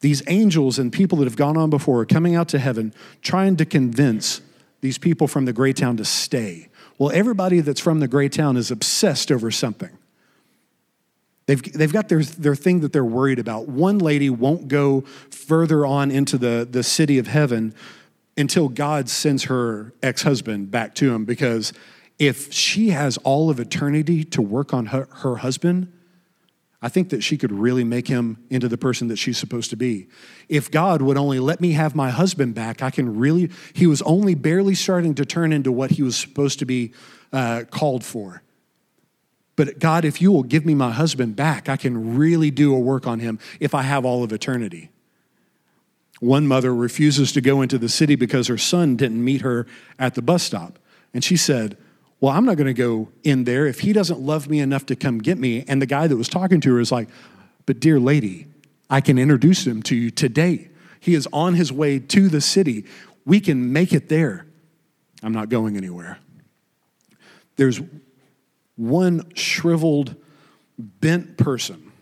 These 0.00 0.22
angels 0.26 0.78
and 0.78 0.92
people 0.92 1.16
that 1.16 1.24
have 1.24 1.36
gone 1.36 1.56
on 1.56 1.70
before 1.70 2.00
are 2.00 2.06
coming 2.06 2.34
out 2.34 2.48
to 2.48 2.58
heaven 2.58 2.92
trying 3.22 3.56
to 3.56 3.64
convince 3.64 4.42
these 4.82 4.98
people 4.98 5.26
from 5.26 5.46
the 5.46 5.54
gray 5.54 5.72
town 5.72 5.96
to 5.96 6.04
stay. 6.04 6.68
Well, 6.98 7.10
everybody 7.14 7.60
that's 7.60 7.80
from 7.80 8.00
the 8.00 8.08
gray 8.08 8.28
town 8.28 8.58
is 8.58 8.70
obsessed 8.70 9.32
over 9.32 9.50
something. 9.50 9.95
They've, 11.46 11.62
they've 11.72 11.92
got 11.92 12.08
their, 12.08 12.22
their 12.22 12.56
thing 12.56 12.80
that 12.80 12.92
they're 12.92 13.04
worried 13.04 13.38
about. 13.38 13.68
One 13.68 13.98
lady 13.98 14.30
won't 14.30 14.68
go 14.68 15.02
further 15.30 15.86
on 15.86 16.10
into 16.10 16.38
the, 16.38 16.66
the 16.68 16.82
city 16.82 17.18
of 17.18 17.28
heaven 17.28 17.74
until 18.36 18.68
God 18.68 19.08
sends 19.08 19.44
her 19.44 19.94
ex 20.02 20.22
husband 20.22 20.70
back 20.70 20.94
to 20.96 21.14
him 21.14 21.24
because 21.24 21.72
if 22.18 22.52
she 22.52 22.90
has 22.90 23.16
all 23.18 23.48
of 23.48 23.60
eternity 23.60 24.24
to 24.24 24.42
work 24.42 24.74
on 24.74 24.86
her, 24.86 25.08
her 25.10 25.36
husband, 25.36 25.92
I 26.82 26.88
think 26.88 27.10
that 27.10 27.22
she 27.22 27.38
could 27.38 27.52
really 27.52 27.84
make 27.84 28.08
him 28.08 28.44
into 28.50 28.68
the 28.68 28.78
person 28.78 29.08
that 29.08 29.16
she's 29.16 29.38
supposed 29.38 29.70
to 29.70 29.76
be. 29.76 30.08
If 30.48 30.70
God 30.70 31.00
would 31.00 31.16
only 31.16 31.40
let 31.40 31.60
me 31.60 31.72
have 31.72 31.94
my 31.94 32.10
husband 32.10 32.54
back, 32.54 32.82
I 32.82 32.90
can 32.90 33.18
really, 33.18 33.50
he 33.72 33.86
was 33.86 34.02
only 34.02 34.34
barely 34.34 34.74
starting 34.74 35.14
to 35.14 35.24
turn 35.24 35.52
into 35.52 35.72
what 35.72 35.92
he 35.92 36.02
was 36.02 36.16
supposed 36.16 36.58
to 36.58 36.66
be 36.66 36.92
uh, 37.32 37.64
called 37.70 38.04
for. 38.04 38.42
But 39.56 39.78
God, 39.78 40.04
if 40.04 40.20
you 40.20 40.30
will 40.30 40.42
give 40.42 40.66
me 40.66 40.74
my 40.74 40.92
husband 40.92 41.34
back, 41.34 41.68
I 41.68 41.76
can 41.76 42.16
really 42.16 42.50
do 42.50 42.74
a 42.74 42.78
work 42.78 43.06
on 43.06 43.20
him 43.20 43.38
if 43.58 43.74
I 43.74 43.82
have 43.82 44.04
all 44.04 44.22
of 44.22 44.32
eternity. 44.32 44.90
One 46.20 46.46
mother 46.46 46.74
refuses 46.74 47.32
to 47.32 47.40
go 47.40 47.62
into 47.62 47.78
the 47.78 47.88
city 47.88 48.14
because 48.14 48.48
her 48.48 48.58
son 48.58 48.96
didn't 48.96 49.22
meet 49.22 49.40
her 49.40 49.66
at 49.98 50.14
the 50.14 50.22
bus 50.22 50.42
stop. 50.42 50.78
And 51.12 51.24
she 51.24 51.36
said, 51.36 51.76
Well, 52.20 52.32
I'm 52.32 52.44
not 52.44 52.56
going 52.56 52.66
to 52.66 52.74
go 52.74 53.08
in 53.22 53.44
there 53.44 53.66
if 53.66 53.80
he 53.80 53.92
doesn't 53.92 54.20
love 54.20 54.48
me 54.48 54.60
enough 54.60 54.86
to 54.86 54.96
come 54.96 55.18
get 55.18 55.38
me. 55.38 55.64
And 55.66 55.80
the 55.80 55.86
guy 55.86 56.06
that 56.06 56.16
was 56.16 56.28
talking 56.28 56.60
to 56.62 56.74
her 56.74 56.80
is 56.80 56.92
like, 56.92 57.08
But 57.64 57.80
dear 57.80 57.98
lady, 57.98 58.46
I 58.88 59.00
can 59.00 59.18
introduce 59.18 59.66
him 59.66 59.82
to 59.84 59.96
you 59.96 60.10
today. 60.10 60.68
He 61.00 61.14
is 61.14 61.28
on 61.32 61.54
his 61.54 61.72
way 61.72 61.98
to 61.98 62.28
the 62.28 62.40
city. 62.40 62.84
We 63.24 63.40
can 63.40 63.72
make 63.72 63.92
it 63.92 64.08
there. 64.08 64.46
I'm 65.22 65.32
not 65.32 65.48
going 65.48 65.76
anywhere. 65.76 66.18
There's 67.56 67.80
one 68.76 69.32
shriveled, 69.34 70.14
bent 70.78 71.36
person 71.36 71.92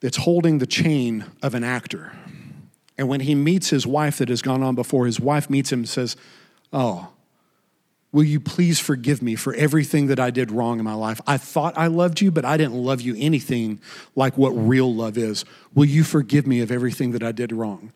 that's 0.00 0.18
holding 0.18 0.58
the 0.58 0.66
chain 0.66 1.24
of 1.42 1.54
an 1.54 1.64
actor. 1.64 2.12
And 2.98 3.08
when 3.08 3.20
he 3.20 3.34
meets 3.34 3.70
his 3.70 3.86
wife 3.86 4.18
that 4.18 4.28
has 4.28 4.42
gone 4.42 4.62
on 4.62 4.74
before, 4.74 5.06
his 5.06 5.18
wife 5.18 5.48
meets 5.48 5.72
him 5.72 5.80
and 5.80 5.88
says, 5.88 6.16
Oh, 6.72 7.08
will 8.12 8.24
you 8.24 8.38
please 8.38 8.78
forgive 8.78 9.22
me 9.22 9.34
for 9.34 9.54
everything 9.54 10.06
that 10.06 10.20
I 10.20 10.30
did 10.30 10.50
wrong 10.50 10.78
in 10.78 10.84
my 10.84 10.94
life? 10.94 11.20
I 11.26 11.36
thought 11.36 11.76
I 11.76 11.88
loved 11.88 12.20
you, 12.20 12.30
but 12.30 12.44
I 12.44 12.56
didn't 12.56 12.74
love 12.74 13.00
you 13.00 13.16
anything 13.18 13.80
like 14.14 14.38
what 14.38 14.50
real 14.50 14.94
love 14.94 15.18
is. 15.18 15.44
Will 15.74 15.84
you 15.84 16.04
forgive 16.04 16.46
me 16.46 16.60
of 16.60 16.70
everything 16.70 17.12
that 17.12 17.22
I 17.22 17.32
did 17.32 17.52
wrong? 17.52 17.92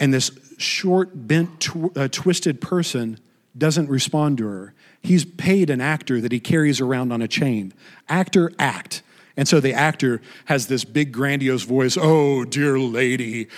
And 0.00 0.12
this 0.12 0.30
short, 0.58 1.10
bent, 1.12 1.60
tw- 1.60 1.96
uh, 1.96 2.08
twisted 2.10 2.60
person 2.60 3.18
doesn't 3.56 3.88
respond 3.88 4.38
to 4.38 4.46
her. 4.46 4.74
He's 5.04 5.26
paid 5.26 5.68
an 5.68 5.82
actor 5.82 6.18
that 6.22 6.32
he 6.32 6.40
carries 6.40 6.80
around 6.80 7.12
on 7.12 7.20
a 7.20 7.28
chain. 7.28 7.74
Actor, 8.08 8.52
act. 8.58 9.02
And 9.36 9.46
so 9.46 9.60
the 9.60 9.74
actor 9.74 10.22
has 10.46 10.66
this 10.66 10.82
big, 10.84 11.12
grandiose 11.12 11.64
voice 11.64 11.98
Oh, 12.00 12.46
dear 12.46 12.78
lady, 12.78 13.48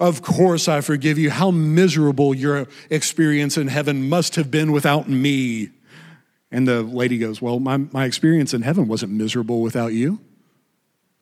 of 0.00 0.20
course 0.20 0.66
I 0.66 0.80
forgive 0.80 1.16
you. 1.16 1.30
How 1.30 1.52
miserable 1.52 2.34
your 2.34 2.66
experience 2.90 3.56
in 3.56 3.68
heaven 3.68 4.08
must 4.08 4.34
have 4.34 4.50
been 4.50 4.72
without 4.72 5.08
me. 5.08 5.70
And 6.50 6.66
the 6.66 6.82
lady 6.82 7.18
goes, 7.18 7.40
Well, 7.40 7.60
my, 7.60 7.76
my 7.76 8.04
experience 8.04 8.52
in 8.52 8.62
heaven 8.62 8.88
wasn't 8.88 9.12
miserable 9.12 9.62
without 9.62 9.92
you. 9.92 10.18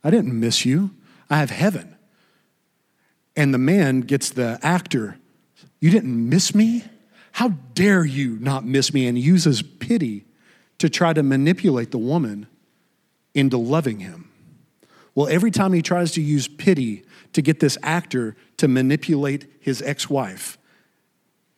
I 0.03 0.11
didn't 0.11 0.39
miss 0.39 0.65
you. 0.65 0.91
I 1.29 1.37
have 1.37 1.51
heaven. 1.51 1.95
And 3.37 3.53
the 3.53 3.59
man 3.59 4.01
gets 4.01 4.31
the 4.31 4.59
actor, 4.63 5.19
You 5.79 5.91
didn't 5.91 6.31
miss 6.31 6.55
me? 6.55 6.85
How 7.35 7.49
dare 7.75 8.05
you 8.05 8.39
not 8.41 8.65
miss 8.65 8.95
me? 8.95 9.09
And 9.09 9.19
uses 9.19 9.61
pity 9.61 10.25
to 10.79 10.89
try 10.89 11.13
to 11.13 11.25
manipulate 11.25 11.91
the 11.91 11.99
woman 11.99 12.47
into 13.35 13.57
loving 13.57 13.99
him. 13.99 14.31
Well, 15.17 15.27
every 15.27 15.51
time 15.51 15.73
he 15.73 15.83
tries 15.83 16.13
to 16.13 16.23
use 16.23 16.47
pity 16.47 17.05
to 17.33 17.43
get 17.43 17.59
this 17.59 17.77
actor 17.83 18.37
to 18.59 18.69
manipulate 18.69 19.51
his 19.59 19.83
ex 19.83 20.09
wife, 20.09 20.59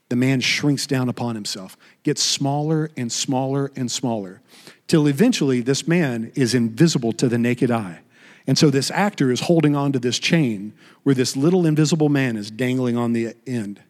the 0.08 0.16
man 0.16 0.40
shrinks 0.40 0.86
down 0.86 1.10
upon 1.10 1.34
himself, 1.34 1.76
gets 2.04 2.22
smaller 2.22 2.90
and 2.96 3.12
smaller 3.12 3.70
and 3.76 3.90
smaller, 3.90 4.40
till 4.86 5.06
eventually 5.06 5.60
this 5.60 5.86
man 5.86 6.32
is 6.34 6.54
invisible 6.54 7.12
to 7.12 7.28
the 7.28 7.36
naked 7.36 7.70
eye. 7.70 8.00
And 8.46 8.56
so 8.56 8.70
this 8.70 8.90
actor 8.90 9.30
is 9.30 9.40
holding 9.40 9.76
on 9.76 9.92
to 9.92 9.98
this 9.98 10.18
chain 10.18 10.72
where 11.02 11.14
this 11.14 11.36
little 11.36 11.66
invisible 11.66 12.08
man 12.08 12.38
is 12.38 12.50
dangling 12.50 12.96
on 12.96 13.12
the 13.12 13.34
end. 13.46 13.82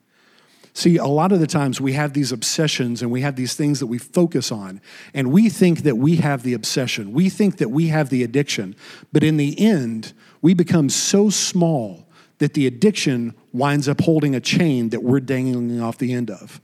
See, 0.76 0.99
a 0.99 1.06
lot 1.06 1.33
of 1.33 1.40
the 1.40 1.47
times 1.47 1.80
we 1.80 1.95
have 1.95 2.12
these 2.12 2.33
obsessions 2.33 3.00
and 3.00 3.11
we 3.11 3.23
have 3.23 3.35
these 3.35 3.54
things 3.54 3.80
that 3.80 3.87
we 3.87 3.97
focus 3.97 4.52
on, 4.52 4.83
and 5.14 5.33
we 5.33 5.49
think 5.49 5.85
that 5.85 5.97
we 5.97 6.16
have 6.16 6.42
the 6.42 6.52
obsession. 6.52 7.14
We 7.14 7.30
think 7.30 7.56
that 7.56 7.71
we 7.71 7.87
have 7.87 8.11
the 8.11 8.23
addiction. 8.23 8.76
But 9.11 9.25
in 9.25 9.38
the 9.38 9.59
end, 9.59 10.12
we 10.42 10.52
become 10.52 10.90
so 10.90 11.30
small 11.30 12.06
that 12.40 12.52
the 12.52 12.66
addiction 12.66 13.35
winds 13.54 13.88
up 13.88 14.02
holding 14.02 14.35
a 14.35 14.40
chain 14.40 14.90
that 14.90 15.02
we're 15.02 15.21
dangling 15.21 15.80
off 15.80 15.97
the 15.97 16.12
end 16.12 16.30
of. 16.30 16.61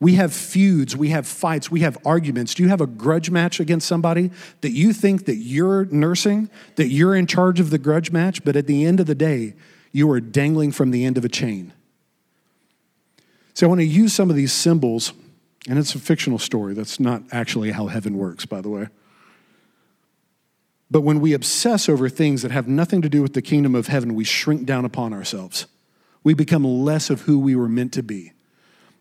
We 0.00 0.16
have 0.16 0.32
feuds, 0.32 0.96
we 0.96 1.10
have 1.10 1.24
fights, 1.24 1.70
we 1.70 1.80
have 1.80 1.98
arguments. 2.04 2.54
Do 2.54 2.64
you 2.64 2.68
have 2.70 2.80
a 2.80 2.86
grudge 2.88 3.30
match 3.30 3.60
against 3.60 3.86
somebody 3.86 4.32
that 4.62 4.72
you 4.72 4.92
think 4.92 5.26
that 5.26 5.36
you're 5.36 5.84
nursing, 5.84 6.50
that 6.74 6.88
you're 6.88 7.14
in 7.14 7.28
charge 7.28 7.60
of 7.60 7.70
the 7.70 7.78
grudge 7.78 8.10
match, 8.10 8.42
but 8.42 8.56
at 8.56 8.66
the 8.66 8.84
end 8.84 8.98
of 8.98 9.06
the 9.06 9.14
day, 9.14 9.54
you 9.92 10.10
are 10.10 10.18
dangling 10.18 10.72
from 10.72 10.90
the 10.90 11.04
end 11.04 11.16
of 11.16 11.24
a 11.24 11.28
chain? 11.28 11.74
So 13.54 13.66
I 13.66 13.68
want 13.68 13.80
to 13.80 13.86
use 13.86 14.14
some 14.14 14.30
of 14.30 14.36
these 14.36 14.52
symbols, 14.52 15.12
and 15.68 15.78
it's 15.78 15.94
a 15.94 15.98
fictional 15.98 16.38
story. 16.38 16.74
That's 16.74 17.00
not 17.00 17.22
actually 17.32 17.72
how 17.72 17.88
heaven 17.88 18.16
works, 18.16 18.46
by 18.46 18.60
the 18.60 18.68
way. 18.68 18.88
But 20.90 21.02
when 21.02 21.20
we 21.20 21.34
obsess 21.34 21.88
over 21.88 22.08
things 22.08 22.42
that 22.42 22.50
have 22.50 22.66
nothing 22.66 23.00
to 23.02 23.08
do 23.08 23.22
with 23.22 23.34
the 23.34 23.42
kingdom 23.42 23.74
of 23.74 23.86
heaven, 23.86 24.14
we 24.14 24.24
shrink 24.24 24.66
down 24.66 24.84
upon 24.84 25.12
ourselves. 25.12 25.66
We 26.24 26.34
become 26.34 26.64
less 26.64 27.10
of 27.10 27.22
who 27.22 27.38
we 27.38 27.54
were 27.54 27.68
meant 27.68 27.92
to 27.94 28.02
be. 28.02 28.32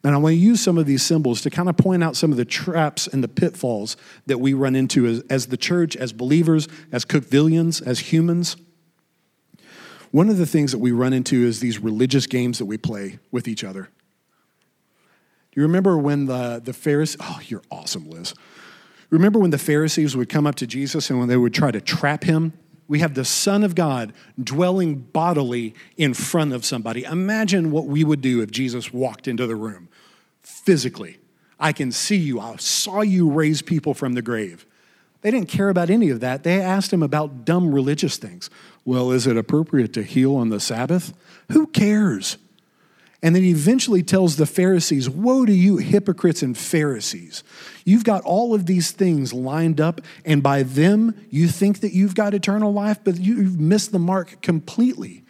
And 0.04 0.16
I 0.16 0.18
want 0.18 0.34
to 0.34 0.38
use 0.38 0.62
some 0.62 0.78
of 0.78 0.86
these 0.86 1.04
symbols 1.04 1.42
to 1.42 1.50
kind 1.50 1.68
of 1.68 1.76
point 1.76 2.04
out 2.04 2.16
some 2.16 2.32
of 2.32 2.38
the 2.38 2.46
traps 2.46 3.08
and 3.08 3.22
the 3.22 3.28
pitfalls 3.28 3.98
that 4.28 4.40
we 4.40 4.54
run 4.54 4.76
into 4.76 5.06
as, 5.06 5.20
as 5.30 5.48
the 5.48 5.58
church, 5.58 5.96
as 5.98 6.14
believers, 6.14 6.70
as 6.92 7.04
Cookevillians, 7.04 7.86
as 7.86 8.00
humans. 8.00 8.56
One 10.12 10.30
of 10.30 10.38
the 10.38 10.46
things 10.46 10.72
that 10.72 10.78
we 10.78 10.92
run 10.92 11.12
into 11.12 11.44
is 11.44 11.60
these 11.60 11.80
religious 11.80 12.28
games 12.28 12.60
that 12.60 12.66
we 12.66 12.78
play 12.78 13.20
with 13.32 13.48
each 13.48 13.64
other. 13.64 13.90
You 15.60 15.64
remember 15.64 15.98
when 15.98 16.28
the, 16.28 16.62
the 16.64 16.72
Pharisees, 16.72 17.18
oh, 17.20 17.42
you're 17.46 17.64
awesome, 17.70 18.10
Liz. 18.10 18.34
Remember 19.10 19.40
when 19.40 19.52
the 19.52 19.58
Pharisees 19.58 20.16
would 20.16 20.30
come 20.30 20.48
up 20.48 20.56
to 20.56 20.66
Jesus 20.66 21.10
and 21.10 21.20
when 21.20 21.28
they 21.28 21.36
would 21.36 21.54
try 21.54 21.70
to 21.70 21.82
trap 21.82 22.24
him? 22.24 22.54
We 22.88 23.00
have 23.00 23.14
the 23.14 23.26
Son 23.26 23.66
of 23.66 23.76
God 23.76 24.14
dwelling 24.42 24.96
bodily 24.96 25.76
in 25.98 26.14
front 26.14 26.54
of 26.54 26.64
somebody. 26.64 27.04
Imagine 27.04 27.72
what 27.72 27.88
we 27.88 28.06
would 28.06 28.22
do 28.22 28.42
if 28.42 28.52
Jesus 28.52 28.94
walked 28.94 29.28
into 29.28 29.46
the 29.48 29.58
room 29.58 29.90
physically. 30.44 31.18
I 31.60 31.74
can 31.74 31.92
see 31.92 32.16
you. 32.16 32.40
I 32.40 32.56
saw 32.56 33.02
you 33.02 33.30
raise 33.30 33.62
people 33.62 33.94
from 33.94 34.14
the 34.14 34.22
grave. 34.22 34.66
They 35.24 35.30
didn't 35.30 35.50
care 35.50 35.68
about 35.68 35.90
any 35.90 36.10
of 36.10 36.22
that. 36.22 36.44
They 36.44 36.62
asked 36.62 36.94
him 36.94 37.04
about 37.04 37.44
dumb 37.44 37.76
religious 37.76 38.16
things. 38.16 38.50
Well, 38.86 39.12
is 39.12 39.28
it 39.28 39.36
appropriate 39.36 39.92
to 39.96 40.04
heal 40.04 40.38
on 40.38 40.48
the 40.48 40.62
Sabbath? 40.62 41.12
Who 41.52 41.68
cares? 41.68 42.38
And 43.22 43.36
then 43.36 43.44
he 43.44 43.52
eventually 43.52 44.02
tells 44.02 44.38
the 44.38 44.46
Pharisees, 44.46 45.10
Woe 45.10 45.46
to 45.46 45.52
you, 45.52 45.78
hypocrites 45.78 46.42
and 46.42 46.58
Pharisees! 46.58 47.44
You've 47.84 48.06
got 48.06 48.24
all 48.24 48.54
of 48.54 48.66
these 48.66 48.92
things 48.92 49.34
lined 49.34 49.82
up, 49.82 50.00
and 50.24 50.42
by 50.42 50.64
them 50.64 51.16
you 51.30 51.50
think 51.50 51.82
that 51.82 51.94
you've 51.94 52.16
got 52.16 52.34
eternal 52.34 52.72
life, 52.72 53.00
but 53.04 53.20
you've 53.20 53.60
missed 53.60 53.92
the 53.92 54.00
mark 54.00 54.42
completely. 54.42 55.24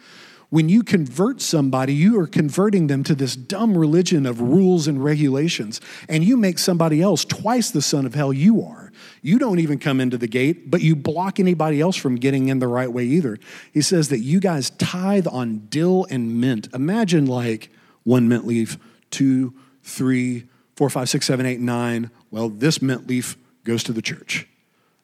When 0.50 0.68
you 0.68 0.82
convert 0.82 1.40
somebody, 1.40 1.94
you 1.94 2.20
are 2.20 2.26
converting 2.26 2.88
them 2.88 3.04
to 3.04 3.14
this 3.14 3.36
dumb 3.36 3.76
religion 3.76 4.26
of 4.26 4.40
rules 4.40 4.88
and 4.88 5.02
regulations, 5.02 5.80
and 6.08 6.24
you 6.24 6.36
make 6.36 6.58
somebody 6.58 7.00
else 7.00 7.24
twice 7.24 7.70
the 7.70 7.82
son 7.82 8.04
of 8.04 8.14
hell 8.14 8.32
you 8.32 8.62
are. 8.62 8.92
You 9.22 9.38
don't 9.38 9.60
even 9.60 9.78
come 9.78 10.00
into 10.00 10.18
the 10.18 10.26
gate, 10.26 10.70
but 10.70 10.80
you 10.80 10.96
block 10.96 11.38
anybody 11.38 11.80
else 11.80 11.96
from 11.96 12.16
getting 12.16 12.48
in 12.48 12.58
the 12.58 12.66
right 12.68 12.92
way 12.92 13.04
either. 13.04 13.38
He 13.72 13.80
says 13.80 14.08
that 14.08 14.20
you 14.20 14.40
guys 14.40 14.70
tithe 14.70 15.26
on 15.28 15.66
dill 15.68 16.06
and 16.10 16.40
mint. 16.40 16.68
Imagine 16.74 17.26
like 17.26 17.70
one 18.04 18.28
mint 18.28 18.46
leaf, 18.46 18.78
two, 19.10 19.54
three, 19.82 20.44
four, 20.76 20.90
five, 20.90 21.08
six, 21.08 21.26
seven, 21.26 21.46
eight, 21.46 21.60
nine. 21.60 22.10
Well, 22.30 22.48
this 22.48 22.80
mint 22.80 23.06
leaf 23.06 23.36
goes 23.64 23.82
to 23.84 23.92
the 23.92 24.02
church. 24.02 24.46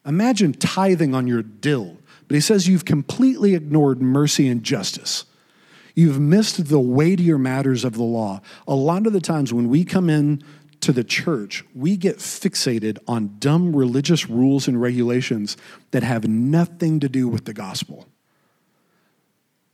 Imagine 0.05 0.53
tithing 0.53 1.15
on 1.15 1.27
your 1.27 1.43
dill. 1.43 1.99
But 2.29 2.35
he 2.35 2.41
says 2.41 2.69
you've 2.69 2.85
completely 2.85 3.55
ignored 3.55 4.03
mercy 4.03 4.49
and 4.49 4.63
justice. 4.63 5.25
You've 5.95 6.21
missed 6.21 6.69
the 6.69 6.81
weightier 6.81 7.39
matters 7.39 7.85
of 7.85 7.95
the 7.95 8.03
law. 8.03 8.43
A 8.69 8.75
lot 8.75 9.07
of 9.07 9.13
the 9.13 9.21
times 9.21 9.53
when 9.53 9.69
we 9.69 9.85
come 9.85 10.11
in 10.11 10.43
to 10.81 10.93
the 10.93 11.05
church, 11.05 11.65
we 11.75 11.97
get 11.97 12.19
fixated 12.19 12.99
on 13.09 13.37
dumb 13.39 13.75
religious 13.75 14.29
rules 14.29 14.69
and 14.69 14.81
regulations 14.81 15.57
that 15.93 16.03
have 16.03 16.29
nothing 16.29 17.01
to 17.01 17.09
do 17.09 17.29
with 17.29 17.45
the 17.45 17.55
gospel. 17.55 18.07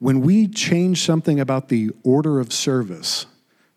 When 0.03 0.21
we 0.21 0.49
change 0.49 1.01
something 1.03 1.39
about 1.39 1.69
the 1.69 1.93
order 2.03 2.41
of 2.41 2.53
service, 2.53 3.27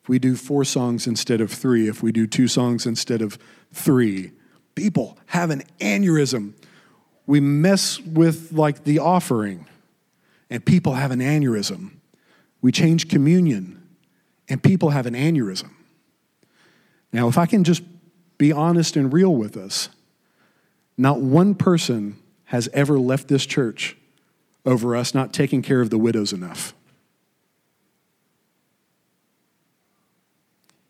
if 0.02 0.10
we 0.10 0.18
do 0.18 0.36
four 0.36 0.66
songs 0.66 1.06
instead 1.06 1.40
of 1.40 1.52
three, 1.52 1.88
if 1.88 2.02
we 2.02 2.12
do 2.12 2.26
two 2.26 2.48
songs 2.48 2.88
instead 2.88 3.22
of 3.22 3.38
three, 3.72 4.32
people 4.74 5.20
have 5.28 5.52
an 5.52 5.62
aneurysm. 5.80 6.54
We 7.28 7.42
mess 7.42 8.00
with 8.02 8.52
like 8.52 8.86
the 8.86 8.98
offering, 8.98 9.68
and 10.50 10.66
people 10.66 10.96
have 10.96 11.12
an 11.12 11.20
aneurysm. 11.20 11.92
We 12.60 12.72
change 12.72 13.08
communion, 13.08 13.88
and 14.50 14.64
people 14.64 14.90
have 14.90 15.06
an 15.06 15.14
aneurysm. 15.14 15.70
Now, 17.14 17.28
if 17.28 17.38
I 17.38 17.46
can 17.46 17.64
just 17.64 17.84
be 18.40 18.52
honest 18.52 18.96
and 18.96 19.14
real 19.14 19.36
with 19.36 19.56
us, 19.56 19.90
not 20.98 21.22
one 21.22 21.54
person 21.54 22.18
has 22.46 22.68
ever 22.74 22.98
left 22.98 23.28
this 23.28 23.46
church 23.46 23.96
over 24.66 24.96
us 24.96 25.14
not 25.14 25.34
taking 25.34 25.62
care 25.62 25.82
of 25.82 25.90
the 25.90 25.98
widows 25.98 26.34
enough. 26.34 26.74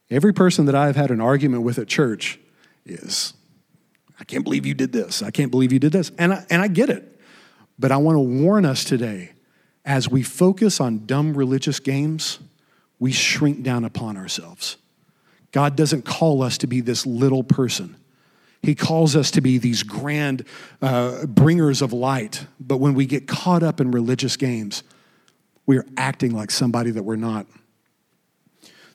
Every 0.10 0.34
person 0.34 0.66
that 0.66 0.76
I've 0.76 0.96
had 0.96 1.12
an 1.12 1.20
argument 1.20 1.64
with 1.64 1.80
at 1.80 1.88
church 1.88 2.40
is, 2.86 3.34
I 4.20 4.24
can't 4.24 4.44
believe 4.44 4.66
you 4.66 4.74
did 4.74 4.92
this. 4.92 5.24
I 5.24 5.32
can't 5.32 5.52
believe 5.52 5.74
you 5.74 5.80
did 5.80 5.92
this. 5.92 6.12
And 6.18 6.34
I, 6.34 6.46
and 6.50 6.62
I 6.62 6.68
get 6.68 6.90
it. 6.90 7.20
But 7.78 7.92
I 7.92 7.98
want 7.98 8.16
to 8.16 8.20
warn 8.22 8.66
us 8.66 8.84
today 8.84 9.32
as 9.84 10.10
we 10.10 10.24
focus 10.24 10.80
on 10.80 11.06
dumb 11.06 11.36
religious 11.36 11.80
games, 11.80 12.40
we 13.00 13.12
shrink 13.12 13.64
down 13.64 13.84
upon 13.84 14.18
ourselves. 14.18 14.78
God 15.52 15.76
doesn't 15.76 16.06
call 16.06 16.42
us 16.42 16.58
to 16.60 16.68
be 16.68 16.82
this 16.82 17.06
little 17.06 17.44
person. 17.44 17.96
He 18.66 18.74
calls 18.74 19.16
us 19.16 19.30
to 19.32 19.42
be 19.42 19.60
these 19.60 19.84
grand 19.84 20.44
uh, 20.82 21.28
bringers 21.28 21.84
of 21.84 21.94
light. 21.94 22.48
But 22.60 22.78
when 22.78 22.96
we 22.96 23.06
get 23.06 23.28
caught 23.28 23.62
up 23.62 23.80
in 23.80 23.92
religious 23.92 24.38
games, 24.38 24.82
we 25.68 25.78
are 25.78 25.86
acting 25.98 26.32
like 26.32 26.50
somebody 26.50 26.90
that 26.90 27.04
we're 27.04 27.16
not. 27.16 27.46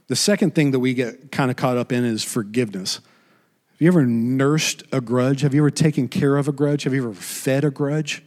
The 0.08 0.16
second 0.16 0.56
thing 0.56 0.72
that 0.72 0.80
we 0.80 0.92
get 0.92 1.30
kind 1.30 1.52
of 1.52 1.56
caught 1.56 1.76
up 1.76 1.92
in 1.92 2.04
is 2.04 2.24
forgiveness. 2.24 2.96
Have 2.96 3.80
you 3.80 3.86
ever 3.86 4.04
nursed 4.04 4.82
a 4.90 5.00
grudge? 5.00 5.42
Have 5.42 5.54
you 5.54 5.60
ever 5.60 5.70
taken 5.70 6.08
care 6.08 6.36
of 6.36 6.48
a 6.48 6.52
grudge? 6.52 6.82
Have 6.82 6.92
you 6.92 7.04
ever 7.04 7.14
fed 7.14 7.62
a 7.62 7.70
grudge? 7.70 8.24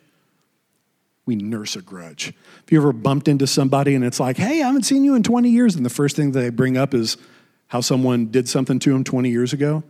We 1.25 1.35
nurse 1.35 1.75
a 1.75 1.81
grudge. 1.81 2.27
Have 2.27 2.71
you 2.71 2.79
ever 2.79 2.93
bumped 2.93 3.27
into 3.27 3.47
somebody 3.47 3.95
and 3.95 4.05
it's 4.05 4.19
like, 4.19 4.37
hey, 4.37 4.61
I 4.61 4.67
haven't 4.67 4.83
seen 4.83 5.03
you 5.03 5.13
in 5.13 5.23
20 5.23 5.49
years, 5.49 5.75
and 5.75 5.85
the 5.85 5.89
first 5.89 6.15
thing 6.15 6.31
they 6.31 6.49
bring 6.51 6.77
up 6.77 6.93
is 6.93 7.17
how 7.67 7.81
someone 7.81 8.27
did 8.27 8.47
something 8.47 8.79
to 8.79 8.93
them 8.93 9.03
20 9.03 9.29
years 9.29 9.51
ago? 9.51 9.83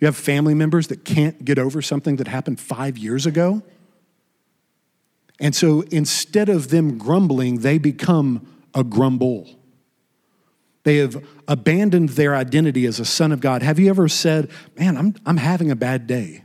You 0.00 0.06
have 0.06 0.16
family 0.16 0.54
members 0.54 0.88
that 0.88 1.04
can't 1.04 1.44
get 1.44 1.58
over 1.58 1.80
something 1.80 2.16
that 2.16 2.28
happened 2.28 2.60
five 2.60 2.98
years 2.98 3.26
ago. 3.26 3.62
And 5.40 5.54
so 5.54 5.82
instead 5.90 6.48
of 6.48 6.68
them 6.68 6.98
grumbling, 6.98 7.58
they 7.60 7.78
become 7.78 8.46
a 8.74 8.84
grumble. 8.84 9.48
They 10.84 10.98
have 10.98 11.24
abandoned 11.48 12.10
their 12.10 12.36
identity 12.36 12.86
as 12.86 13.00
a 13.00 13.04
son 13.04 13.32
of 13.32 13.40
God. 13.40 13.62
Have 13.62 13.78
you 13.78 13.88
ever 13.88 14.08
said, 14.08 14.50
Man, 14.78 14.96
I'm, 14.96 15.14
I'm 15.24 15.38
having 15.38 15.70
a 15.70 15.76
bad 15.76 16.06
day? 16.06 16.44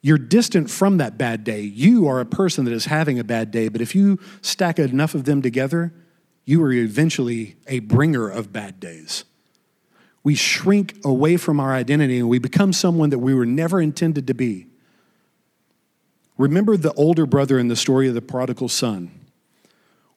You're 0.00 0.18
distant 0.18 0.70
from 0.70 0.98
that 0.98 1.18
bad 1.18 1.44
day. 1.44 1.60
You 1.60 2.06
are 2.08 2.20
a 2.20 2.26
person 2.26 2.64
that 2.64 2.72
is 2.72 2.86
having 2.86 3.18
a 3.18 3.24
bad 3.24 3.50
day, 3.50 3.68
but 3.68 3.80
if 3.80 3.94
you 3.94 4.18
stack 4.42 4.78
enough 4.78 5.14
of 5.14 5.24
them 5.24 5.42
together, 5.42 5.92
you 6.44 6.62
are 6.62 6.72
eventually 6.72 7.56
a 7.66 7.80
bringer 7.80 8.28
of 8.28 8.52
bad 8.52 8.80
days 8.80 9.24
we 10.28 10.34
shrink 10.34 10.94
away 11.06 11.38
from 11.38 11.58
our 11.58 11.72
identity 11.72 12.18
and 12.18 12.28
we 12.28 12.38
become 12.38 12.70
someone 12.70 13.08
that 13.08 13.18
we 13.18 13.32
were 13.32 13.46
never 13.46 13.80
intended 13.80 14.26
to 14.26 14.34
be. 14.34 14.66
Remember 16.36 16.76
the 16.76 16.92
older 16.92 17.24
brother 17.24 17.58
in 17.58 17.68
the 17.68 17.76
story 17.76 18.08
of 18.08 18.14
the 18.14 18.20
prodigal 18.20 18.68
son, 18.68 19.10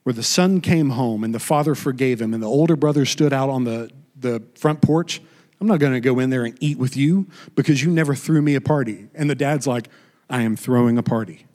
where 0.03 0.11
the 0.11 0.21
son 0.21 0.59
came 0.59 0.89
home 0.89 1.23
and 1.23 1.33
the 1.33 1.39
father 1.39 1.75
forgave 1.75 2.21
him, 2.21 2.33
and 2.33 2.43
the 2.43 2.47
older 2.47 2.75
brother 2.75 3.05
stood 3.05 3.31
out 3.31 3.49
on 3.49 3.63
the, 3.63 3.89
the 4.17 4.43
front 4.55 4.81
porch. 4.81 5.21
I'm 5.61 5.67
not 5.67 5.79
going 5.79 5.93
to 5.93 6.01
go 6.01 6.19
in 6.19 6.29
there 6.29 6.43
and 6.43 6.57
eat 6.59 6.77
with 6.77 6.97
you 6.97 7.27
because 7.55 7.81
you 7.81 7.89
never 7.89 8.13
threw 8.13 8.41
me 8.41 8.55
a 8.55 8.61
party. 8.61 9.07
And 9.15 9.29
the 9.29 9.35
dad's 9.35 9.65
like, 9.65 9.87
I 10.29 10.41
am 10.41 10.57
throwing 10.57 10.97
a 10.97 11.03
party. 11.03 11.45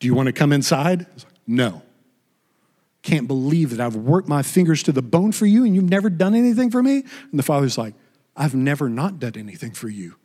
Do 0.00 0.06
you 0.06 0.12
want 0.12 0.26
to 0.26 0.34
come 0.34 0.52
inside? 0.52 1.06
Like, 1.16 1.32
no 1.46 1.83
can't 3.04 3.28
believe 3.28 3.70
that 3.70 3.80
I've 3.80 3.94
worked 3.94 4.28
my 4.28 4.42
fingers 4.42 4.82
to 4.84 4.92
the 4.92 5.02
bone 5.02 5.30
for 5.30 5.46
you 5.46 5.64
and 5.64 5.74
you've 5.74 5.88
never 5.88 6.10
done 6.10 6.34
anything 6.34 6.70
for 6.70 6.82
me? 6.82 7.04
And 7.30 7.38
the 7.38 7.42
father's 7.44 7.78
like, 7.78 7.94
I've 8.36 8.54
never 8.54 8.88
not 8.88 9.20
done 9.20 9.34
anything 9.36 9.72
for 9.72 9.88
you. 9.88 10.16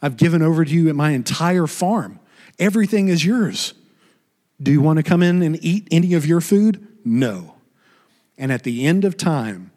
I've 0.00 0.16
given 0.16 0.42
over 0.42 0.64
to 0.64 0.70
you 0.70 0.92
my 0.94 1.10
entire 1.10 1.68
farm. 1.68 2.18
Everything 2.58 3.08
is 3.08 3.24
yours. 3.24 3.74
Do 4.60 4.72
you 4.72 4.80
want 4.80 4.96
to 4.96 5.02
come 5.02 5.22
in 5.22 5.42
and 5.42 5.62
eat 5.62 5.86
any 5.90 6.14
of 6.14 6.26
your 6.26 6.40
food? 6.40 6.86
No. 7.04 7.56
And 8.38 8.50
at 8.50 8.64
the 8.64 8.86
end 8.86 9.04
of 9.04 9.16
time, 9.16 9.70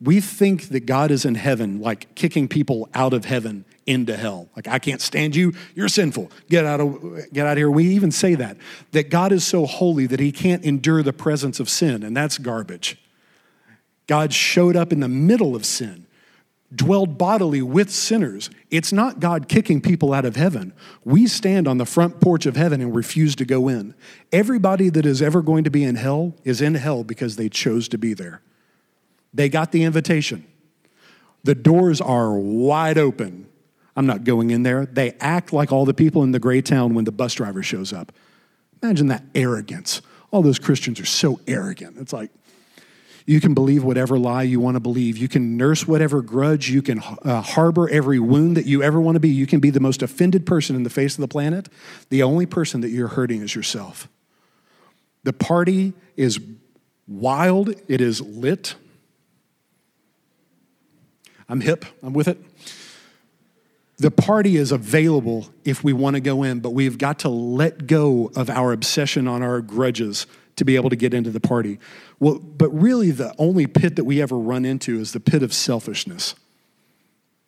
we 0.00 0.20
think 0.20 0.68
that 0.68 0.86
God 0.86 1.10
is 1.10 1.24
in 1.24 1.34
heaven, 1.34 1.80
like 1.80 2.14
kicking 2.14 2.46
people 2.46 2.88
out 2.94 3.12
of 3.12 3.24
heaven 3.24 3.64
into 3.86 4.16
hell. 4.16 4.48
Like, 4.56 4.68
I 4.68 4.78
can't 4.78 5.00
stand 5.00 5.36
you. 5.36 5.52
You're 5.74 5.88
sinful. 5.88 6.30
Get 6.48 6.64
out 6.64 6.80
of, 6.80 7.32
get 7.32 7.46
out 7.46 7.52
of 7.52 7.58
here. 7.58 7.70
We 7.70 7.88
even 7.88 8.10
say 8.10 8.34
that, 8.36 8.56
that 8.92 9.10
God 9.10 9.32
is 9.32 9.44
so 9.44 9.66
holy 9.66 10.06
that 10.06 10.20
he 10.20 10.32
can't 10.32 10.64
endure 10.64 11.02
the 11.02 11.12
presence 11.12 11.60
of 11.60 11.68
sin, 11.68 12.02
and 12.02 12.16
that's 12.16 12.38
garbage. 12.38 12.98
God 14.06 14.32
showed 14.32 14.76
up 14.76 14.92
in 14.92 15.00
the 15.00 15.08
middle 15.08 15.54
of 15.56 15.64
sin, 15.64 16.06
dwelled 16.74 17.16
bodily 17.16 17.62
with 17.62 17.90
sinners. 17.90 18.50
It's 18.70 18.92
not 18.92 19.20
God 19.20 19.48
kicking 19.48 19.80
people 19.80 20.12
out 20.12 20.24
of 20.24 20.36
heaven. 20.36 20.72
We 21.04 21.26
stand 21.26 21.68
on 21.68 21.78
the 21.78 21.86
front 21.86 22.20
porch 22.20 22.46
of 22.46 22.56
heaven 22.56 22.80
and 22.80 22.94
refuse 22.94 23.36
to 23.36 23.44
go 23.44 23.68
in. 23.68 23.94
Everybody 24.32 24.88
that 24.90 25.06
is 25.06 25.22
ever 25.22 25.40
going 25.42 25.64
to 25.64 25.70
be 25.70 25.84
in 25.84 25.96
hell 25.96 26.34
is 26.44 26.60
in 26.60 26.74
hell 26.74 27.04
because 27.04 27.36
they 27.36 27.48
chose 27.48 27.88
to 27.88 27.98
be 27.98 28.14
there. 28.14 28.42
They 29.32 29.48
got 29.48 29.72
the 29.72 29.84
invitation. 29.84 30.46
The 31.44 31.54
doors 31.54 32.00
are 32.00 32.32
wide 32.34 32.98
open 32.98 33.46
I'm 33.96 34.06
not 34.06 34.24
going 34.24 34.50
in 34.50 34.62
there. 34.62 34.86
They 34.86 35.12
act 35.20 35.52
like 35.52 35.72
all 35.72 35.84
the 35.84 35.94
people 35.94 36.22
in 36.22 36.32
the 36.32 36.40
gray 36.40 36.60
town 36.60 36.94
when 36.94 37.04
the 37.04 37.12
bus 37.12 37.34
driver 37.34 37.62
shows 37.62 37.92
up. 37.92 38.12
Imagine 38.82 39.06
that 39.08 39.24
arrogance. 39.34 40.02
All 40.30 40.42
those 40.42 40.58
Christians 40.58 40.98
are 41.00 41.06
so 41.06 41.40
arrogant. 41.46 41.96
It's 41.98 42.12
like, 42.12 42.30
you 43.26 43.40
can 43.40 43.54
believe 43.54 43.84
whatever 43.84 44.18
lie 44.18 44.42
you 44.42 44.60
want 44.60 44.74
to 44.74 44.80
believe. 44.80 45.16
You 45.16 45.28
can 45.28 45.56
nurse 45.56 45.88
whatever 45.88 46.20
grudge. 46.20 46.68
You 46.68 46.82
can 46.82 47.00
uh, 47.00 47.40
harbor 47.40 47.88
every 47.88 48.18
wound 48.18 48.56
that 48.56 48.66
you 48.66 48.82
ever 48.82 49.00
want 49.00 49.16
to 49.16 49.20
be. 49.20 49.30
You 49.30 49.46
can 49.46 49.60
be 49.60 49.70
the 49.70 49.80
most 49.80 50.02
offended 50.02 50.44
person 50.44 50.76
in 50.76 50.82
the 50.82 50.90
face 50.90 51.14
of 51.14 51.22
the 51.22 51.28
planet. 51.28 51.68
The 52.10 52.22
only 52.22 52.44
person 52.44 52.82
that 52.82 52.90
you're 52.90 53.08
hurting 53.08 53.40
is 53.40 53.54
yourself. 53.54 54.08
The 55.22 55.32
party 55.32 55.94
is 56.16 56.38
wild, 57.08 57.74
it 57.88 58.00
is 58.02 58.20
lit. 58.20 58.74
I'm 61.48 61.62
hip, 61.62 61.86
I'm 62.02 62.12
with 62.12 62.28
it. 62.28 62.38
The 63.96 64.10
party 64.10 64.56
is 64.56 64.72
available 64.72 65.48
if 65.64 65.84
we 65.84 65.92
want 65.92 66.14
to 66.14 66.20
go 66.20 66.42
in, 66.42 66.60
but 66.60 66.70
we've 66.70 66.98
got 66.98 67.20
to 67.20 67.28
let 67.28 67.86
go 67.86 68.30
of 68.34 68.50
our 68.50 68.72
obsession 68.72 69.28
on 69.28 69.42
our 69.42 69.60
grudges 69.60 70.26
to 70.56 70.64
be 70.64 70.76
able 70.76 70.90
to 70.90 70.96
get 70.96 71.14
into 71.14 71.30
the 71.30 71.40
party. 71.40 71.78
Well, 72.18 72.38
but 72.38 72.70
really, 72.70 73.10
the 73.10 73.34
only 73.38 73.66
pit 73.66 73.96
that 73.96 74.04
we 74.04 74.20
ever 74.20 74.38
run 74.38 74.64
into 74.64 74.98
is 74.98 75.12
the 75.12 75.20
pit 75.20 75.42
of 75.42 75.52
selfishness. 75.52 76.34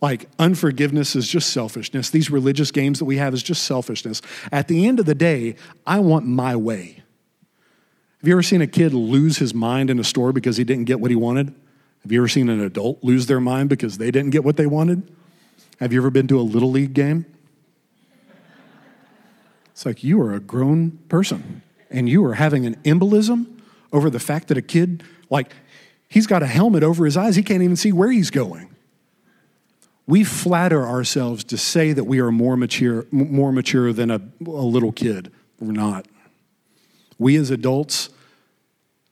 Like 0.00 0.28
unforgiveness 0.38 1.16
is 1.16 1.26
just 1.26 1.50
selfishness. 1.50 2.10
These 2.10 2.30
religious 2.30 2.70
games 2.70 2.98
that 2.98 3.06
we 3.06 3.16
have 3.16 3.32
is 3.32 3.42
just 3.42 3.64
selfishness. 3.64 4.20
At 4.52 4.68
the 4.68 4.86
end 4.86 5.00
of 5.00 5.06
the 5.06 5.14
day, 5.14 5.56
I 5.86 6.00
want 6.00 6.26
my 6.26 6.54
way. 6.54 7.02
Have 8.20 8.28
you 8.28 8.34
ever 8.34 8.42
seen 8.42 8.60
a 8.60 8.66
kid 8.66 8.92
lose 8.92 9.38
his 9.38 9.54
mind 9.54 9.88
in 9.90 9.98
a 9.98 10.04
store 10.04 10.32
because 10.32 10.56
he 10.56 10.64
didn't 10.64 10.84
get 10.84 11.00
what 11.00 11.10
he 11.10 11.16
wanted? 11.16 11.54
Have 12.02 12.12
you 12.12 12.20
ever 12.20 12.28
seen 12.28 12.48
an 12.48 12.60
adult 12.60 13.02
lose 13.02 13.26
their 13.26 13.40
mind 13.40 13.68
because 13.68 13.98
they 13.98 14.10
didn't 14.10 14.30
get 14.30 14.44
what 14.44 14.56
they 14.56 14.66
wanted? 14.66 15.10
Have 15.78 15.92
you 15.92 16.00
ever 16.00 16.10
been 16.10 16.26
to 16.28 16.40
a 16.40 16.42
little 16.42 16.70
league 16.70 16.94
game? 16.94 17.26
It's 19.72 19.84
like 19.84 20.02
you 20.02 20.20
are 20.22 20.32
a 20.32 20.40
grown 20.40 20.92
person 21.08 21.62
and 21.90 22.08
you 22.08 22.24
are 22.24 22.34
having 22.34 22.64
an 22.64 22.76
embolism 22.76 23.60
over 23.92 24.08
the 24.08 24.18
fact 24.18 24.48
that 24.48 24.56
a 24.56 24.62
kid, 24.62 25.02
like, 25.28 25.52
he's 26.08 26.26
got 26.26 26.42
a 26.42 26.46
helmet 26.46 26.82
over 26.82 27.04
his 27.04 27.16
eyes, 27.16 27.36
he 27.36 27.42
can't 27.42 27.62
even 27.62 27.76
see 27.76 27.92
where 27.92 28.10
he's 28.10 28.30
going. 28.30 28.74
We 30.06 30.24
flatter 30.24 30.86
ourselves 30.86 31.44
to 31.44 31.58
say 31.58 31.92
that 31.92 32.04
we 32.04 32.20
are 32.20 32.30
more 32.30 32.56
mature, 32.56 33.06
more 33.10 33.52
mature 33.52 33.92
than 33.92 34.10
a, 34.10 34.20
a 34.46 34.50
little 34.50 34.92
kid. 34.92 35.30
We're 35.60 35.72
not. 35.72 36.06
We 37.18 37.36
as 37.36 37.50
adults, 37.50 38.08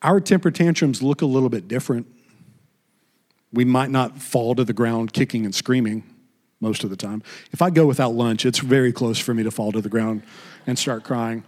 our 0.00 0.18
temper 0.18 0.50
tantrums 0.50 1.02
look 1.02 1.20
a 1.20 1.26
little 1.26 1.48
bit 1.50 1.68
different. 1.68 2.06
We 3.52 3.64
might 3.64 3.90
not 3.90 4.22
fall 4.22 4.54
to 4.54 4.64
the 4.64 4.72
ground 4.72 5.12
kicking 5.12 5.44
and 5.44 5.54
screaming 5.54 6.04
most 6.64 6.82
of 6.82 6.90
the 6.90 6.96
time. 6.96 7.22
If 7.52 7.62
I 7.62 7.70
go 7.70 7.86
without 7.86 8.14
lunch, 8.14 8.44
it's 8.44 8.58
very 8.58 8.92
close 8.92 9.18
for 9.18 9.32
me 9.32 9.44
to 9.44 9.52
fall 9.52 9.70
to 9.70 9.80
the 9.80 9.88
ground 9.88 10.22
and 10.66 10.76
start 10.76 11.04
crying. 11.04 11.44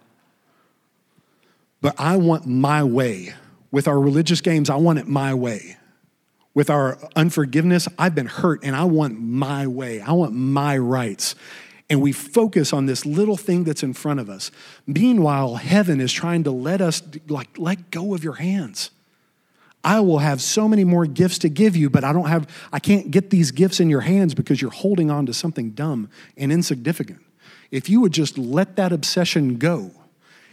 But 1.80 1.96
I 1.98 2.16
want 2.16 2.46
my 2.46 2.84
way. 2.84 3.34
With 3.72 3.88
our 3.88 3.98
religious 3.98 4.40
games, 4.40 4.70
I 4.70 4.76
want 4.76 5.00
it 5.00 5.08
my 5.08 5.34
way. 5.34 5.76
With 6.54 6.70
our 6.70 6.98
unforgiveness, 7.16 7.88
I've 7.98 8.14
been 8.14 8.26
hurt 8.26 8.60
and 8.62 8.76
I 8.76 8.84
want 8.84 9.20
my 9.20 9.66
way. 9.66 10.00
I 10.00 10.12
want 10.12 10.32
my 10.32 10.78
rights. 10.78 11.34
And 11.88 12.00
we 12.00 12.12
focus 12.12 12.72
on 12.72 12.86
this 12.86 13.04
little 13.04 13.36
thing 13.36 13.64
that's 13.64 13.82
in 13.82 13.92
front 13.92 14.20
of 14.20 14.30
us. 14.30 14.50
Meanwhile, 14.86 15.56
heaven 15.56 16.00
is 16.00 16.12
trying 16.12 16.44
to 16.44 16.50
let 16.50 16.80
us 16.80 17.02
like 17.28 17.58
let 17.58 17.90
go 17.90 18.14
of 18.14 18.24
your 18.24 18.34
hands. 18.34 18.90
I 19.86 20.00
will 20.00 20.18
have 20.18 20.42
so 20.42 20.66
many 20.66 20.82
more 20.82 21.06
gifts 21.06 21.38
to 21.38 21.48
give 21.48 21.76
you, 21.76 21.88
but 21.88 22.02
I 22.02 22.12
don't 22.12 22.26
have, 22.26 22.50
I 22.72 22.80
can't 22.80 23.12
get 23.12 23.30
these 23.30 23.52
gifts 23.52 23.78
in 23.78 23.88
your 23.88 24.00
hands 24.00 24.34
because 24.34 24.60
you're 24.60 24.72
holding 24.72 25.12
on 25.12 25.26
to 25.26 25.32
something 25.32 25.70
dumb 25.70 26.10
and 26.36 26.50
insignificant. 26.50 27.22
If 27.70 27.88
you 27.88 28.00
would 28.00 28.10
just 28.10 28.36
let 28.36 28.74
that 28.74 28.92
obsession 28.92 29.58
go, 29.58 29.92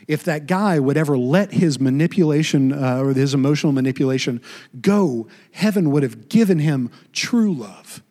if 0.07 0.23
that 0.25 0.45
guy 0.45 0.77
would 0.77 0.97
ever 0.97 1.17
let 1.17 1.51
his 1.51 1.79
manipulation 1.79 2.71
uh, 2.71 2.99
or 3.01 3.11
his 3.11 3.33
emotional 3.33 3.73
manipulation 3.73 4.39
go, 4.81 5.27
heaven 5.51 5.89
would 5.89 6.03
have 6.03 6.29
given 6.29 6.59
him 6.59 6.91
true 7.11 7.55
love. 7.55 8.03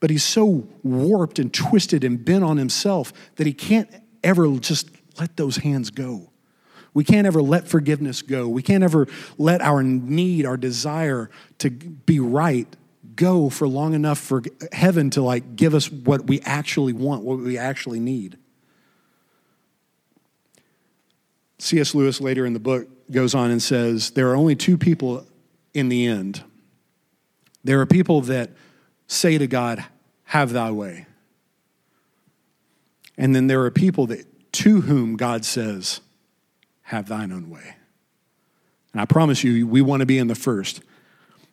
But 0.00 0.10
he's 0.10 0.24
so 0.24 0.66
warped 0.82 1.38
and 1.38 1.54
twisted 1.54 2.02
and 2.02 2.24
bent 2.24 2.42
on 2.42 2.56
himself 2.56 3.12
that 3.36 3.46
he 3.46 3.52
can't 3.52 3.88
ever 4.24 4.58
just 4.58 4.90
let 5.20 5.36
those 5.36 5.58
hands 5.58 5.90
go. 5.90 6.32
We 6.96 7.04
can't 7.04 7.26
ever 7.26 7.42
let 7.42 7.68
forgiveness 7.68 8.22
go. 8.22 8.48
We 8.48 8.62
can't 8.62 8.82
ever 8.82 9.06
let 9.36 9.60
our 9.60 9.82
need, 9.82 10.46
our 10.46 10.56
desire 10.56 11.28
to 11.58 11.68
be 11.68 12.20
right 12.20 12.66
go 13.14 13.50
for 13.50 13.68
long 13.68 13.92
enough 13.92 14.18
for 14.18 14.42
heaven 14.72 15.10
to 15.10 15.20
like 15.20 15.56
give 15.56 15.74
us 15.74 15.92
what 15.92 16.26
we 16.26 16.40
actually 16.40 16.94
want, 16.94 17.22
what 17.22 17.38
we 17.38 17.58
actually 17.58 18.00
need. 18.00 18.38
C.S. 21.58 21.94
Lewis 21.94 22.18
later 22.18 22.46
in 22.46 22.54
the 22.54 22.60
book 22.60 22.88
goes 23.10 23.34
on 23.34 23.50
and 23.50 23.62
says 23.62 24.12
there 24.12 24.30
are 24.30 24.34
only 24.34 24.56
two 24.56 24.78
people 24.78 25.26
in 25.74 25.90
the 25.90 26.06
end. 26.06 26.44
There 27.62 27.78
are 27.82 27.86
people 27.86 28.22
that 28.22 28.52
say 29.06 29.36
to 29.36 29.46
God, 29.46 29.84
Have 30.24 30.50
thy 30.50 30.70
way. 30.70 31.04
And 33.18 33.36
then 33.36 33.48
there 33.48 33.62
are 33.64 33.70
people 33.70 34.06
that 34.06 34.52
to 34.52 34.80
whom 34.80 35.18
God 35.18 35.44
says, 35.44 36.00
have 36.86 37.08
thine 37.08 37.32
own 37.32 37.50
way. 37.50 37.74
And 38.92 39.00
I 39.00 39.06
promise 39.06 39.42
you, 39.42 39.66
we 39.66 39.82
want 39.82 40.00
to 40.00 40.06
be 40.06 40.18
in 40.18 40.28
the 40.28 40.36
first. 40.36 40.80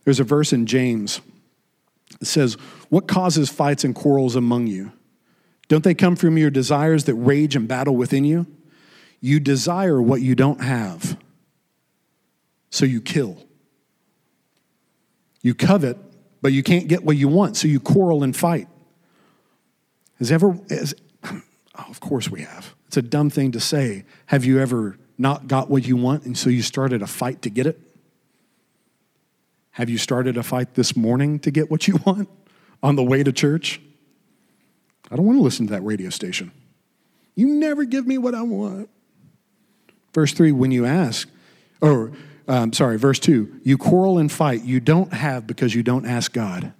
There's 0.06 0.20
a 0.20 0.24
verse 0.24 0.54
in 0.54 0.68
James 0.68 1.22
that 2.20 2.28
says, 2.28 2.54
What 2.90 3.08
causes 3.08 3.50
fights 3.50 3.84
and 3.84 3.96
quarrels 3.96 4.36
among 4.36 4.68
you? 4.68 4.92
Don't 5.70 5.84
they 5.84 5.96
come 5.96 6.16
from 6.16 6.38
your 6.38 6.52
desires 6.52 7.06
that 7.06 7.16
rage 7.16 7.56
and 7.56 7.68
battle 7.68 7.96
within 7.96 8.26
you? 8.26 8.46
You 9.22 9.40
desire 9.40 10.00
what 10.00 10.22
you 10.22 10.36
don't 10.36 10.62
have, 10.62 11.18
so 12.70 12.86
you 12.86 13.02
kill. 13.02 13.38
You 15.42 15.56
covet, 15.56 15.98
but 16.42 16.54
you 16.54 16.62
can't 16.62 16.88
get 16.88 17.04
what 17.04 17.18
you 17.18 17.28
want, 17.28 17.58
so 17.58 17.68
you 17.68 17.80
quarrel 17.80 18.22
and 18.22 18.36
fight. 18.36 18.68
Has 20.20 20.32
ever, 20.32 20.60
has, 20.70 20.94
oh, 21.24 21.42
of 21.90 22.00
course 22.00 22.30
we 22.30 22.42
have. 22.42 22.76
It's 22.88 22.98
a 22.98 23.02
dumb 23.02 23.32
thing 23.32 23.52
to 23.54 23.60
say. 23.60 24.06
Have 24.28 24.46
you 24.46 24.60
ever 24.60 24.98
not 25.18 25.48
got 25.48 25.70
what 25.70 25.86
you 25.86 25.96
want 25.96 26.26
and 26.26 26.38
so 26.38 26.50
you 26.50 26.62
started 26.62 27.02
a 27.02 27.08
fight 27.08 27.42
to 27.44 27.50
get 27.50 27.68
it? 27.68 27.80
Have 29.72 29.90
you 29.90 29.98
started 29.98 30.38
a 30.38 30.44
fight 30.44 30.76
this 30.76 30.96
morning 30.96 31.40
to 31.40 31.52
get 31.52 31.72
what 31.72 31.88
you 31.88 32.00
want 32.06 32.30
on 32.82 32.96
the 32.96 33.04
way 33.04 33.24
to 33.24 33.32
church? 33.32 33.82
I 35.12 35.16
don't 35.16 35.26
want 35.26 35.38
to 35.38 35.44
listen 35.44 35.68
to 35.68 35.74
that 35.74 35.82
radio 35.82 36.10
station. 36.10 36.52
You 37.36 37.48
never 37.48 37.84
give 37.84 38.06
me 38.06 38.18
what 38.18 38.36
I 38.36 38.44
want. 38.44 38.90
Verse 40.14 40.34
3 40.34 40.52
when 40.52 40.72
you 40.72 40.86
ask, 40.86 41.28
or 41.82 42.12
um, 42.48 42.74
sorry, 42.74 42.98
verse 42.98 43.20
2 43.20 43.62
you 43.64 43.78
quarrel 43.78 44.18
and 44.18 44.32
fight, 44.32 44.64
you 44.64 44.80
don't 44.80 45.14
have 45.14 45.48
because 45.48 45.74
you 45.74 45.84
don't 45.84 46.06
ask 46.06 46.32
God. 46.34 46.74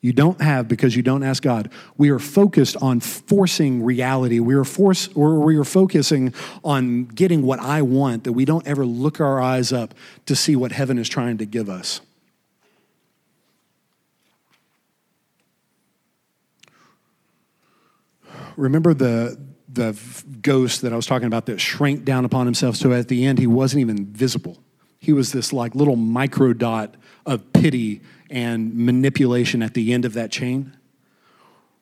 You 0.00 0.12
don't 0.12 0.40
have 0.40 0.68
because 0.68 0.94
you 0.94 1.02
don't 1.02 1.24
ask 1.24 1.42
God. 1.42 1.70
We 1.96 2.10
are 2.10 2.20
focused 2.20 2.76
on 2.76 3.00
forcing 3.00 3.82
reality. 3.82 4.38
We 4.38 4.54
are 4.54 4.64
force 4.64 5.08
or 5.14 5.40
we 5.40 5.56
are 5.56 5.64
focusing 5.64 6.32
on 6.62 7.06
getting 7.06 7.42
what 7.42 7.58
I 7.58 7.82
want 7.82 8.24
that 8.24 8.32
we 8.32 8.44
don't 8.44 8.66
ever 8.66 8.86
look 8.86 9.20
our 9.20 9.40
eyes 9.40 9.72
up 9.72 9.94
to 10.26 10.36
see 10.36 10.54
what 10.54 10.70
heaven 10.70 10.98
is 10.98 11.08
trying 11.08 11.38
to 11.38 11.46
give 11.46 11.68
us. 11.68 12.00
Remember 18.56 18.94
the 18.94 19.38
the 19.70 19.98
ghost 20.40 20.80
that 20.82 20.92
I 20.92 20.96
was 20.96 21.06
talking 21.06 21.26
about 21.26 21.46
that 21.46 21.60
shrank 21.60 22.04
down 22.04 22.24
upon 22.24 22.46
himself 22.46 22.74
so 22.74 22.92
at 22.92 23.08
the 23.08 23.26
end 23.26 23.38
he 23.38 23.46
wasn't 23.46 23.80
even 23.80 24.06
visible. 24.06 24.58
He 24.98 25.12
was 25.12 25.32
this 25.32 25.52
like 25.52 25.74
little 25.74 25.96
micro 25.96 26.52
dot 26.52 26.94
of 27.26 27.52
pity 27.52 28.00
and 28.30 28.74
manipulation 28.74 29.62
at 29.62 29.74
the 29.74 29.92
end 29.92 30.04
of 30.04 30.14
that 30.14 30.30
chain. 30.30 30.76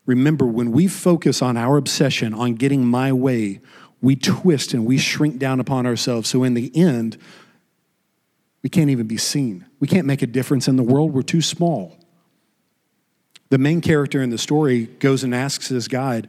Remember, 0.06 0.46
when 0.46 0.70
we 0.70 0.86
focus 0.86 1.42
on 1.42 1.56
our 1.56 1.76
obsession 1.76 2.32
on 2.32 2.54
getting 2.54 2.86
my 2.86 3.12
way, 3.12 3.60
we 4.00 4.14
twist 4.14 4.72
and 4.72 4.86
we 4.86 4.98
shrink 4.98 5.38
down 5.38 5.58
upon 5.58 5.84
ourselves. 5.86 6.28
So, 6.28 6.44
in 6.44 6.54
the 6.54 6.70
end, 6.76 7.18
we 8.62 8.70
can't 8.70 8.90
even 8.90 9.06
be 9.06 9.16
seen. 9.16 9.66
We 9.80 9.88
can't 9.88 10.06
make 10.06 10.22
a 10.22 10.26
difference 10.26 10.68
in 10.68 10.76
the 10.76 10.82
world. 10.82 11.12
We're 11.12 11.22
too 11.22 11.42
small. 11.42 11.96
The 13.48 13.58
main 13.58 13.80
character 13.80 14.22
in 14.22 14.30
the 14.30 14.38
story 14.38 14.86
goes 14.86 15.22
and 15.24 15.34
asks 15.34 15.68
his 15.68 15.88
guide, 15.88 16.28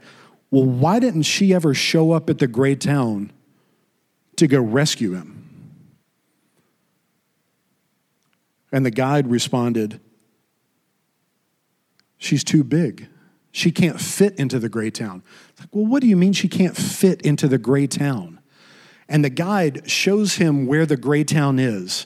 Well, 0.51 0.65
why 0.65 0.99
didn't 0.99 1.23
she 1.23 1.53
ever 1.53 1.73
show 1.73 2.11
up 2.11 2.29
at 2.29 2.39
the 2.39 2.47
gray 2.47 2.75
town 2.75 3.31
to 4.37 4.47
go 4.47 4.61
rescue 4.61 5.13
him? 5.13 5.33
And 8.71 8.85
the 8.85 8.91
guide 8.91 9.29
responded, 9.29 9.99
She's 12.17 12.43
too 12.43 12.63
big. 12.63 13.07
She 13.51 13.71
can't 13.71 13.99
fit 13.99 14.35
into 14.35 14.59
the 14.59 14.69
gray 14.69 14.89
town. 14.89 15.23
Like, 15.59 15.69
well, 15.71 15.85
what 15.85 16.01
do 16.01 16.07
you 16.07 16.17
mean 16.17 16.33
she 16.33 16.47
can't 16.47 16.75
fit 16.75 17.21
into 17.21 17.47
the 17.47 17.57
gray 17.57 17.87
town? 17.87 18.39
And 19.09 19.23
the 19.23 19.29
guide 19.29 19.89
shows 19.89 20.35
him 20.35 20.67
where 20.67 20.85
the 20.85 20.97
gray 20.97 21.23
town 21.23 21.59
is. 21.59 22.05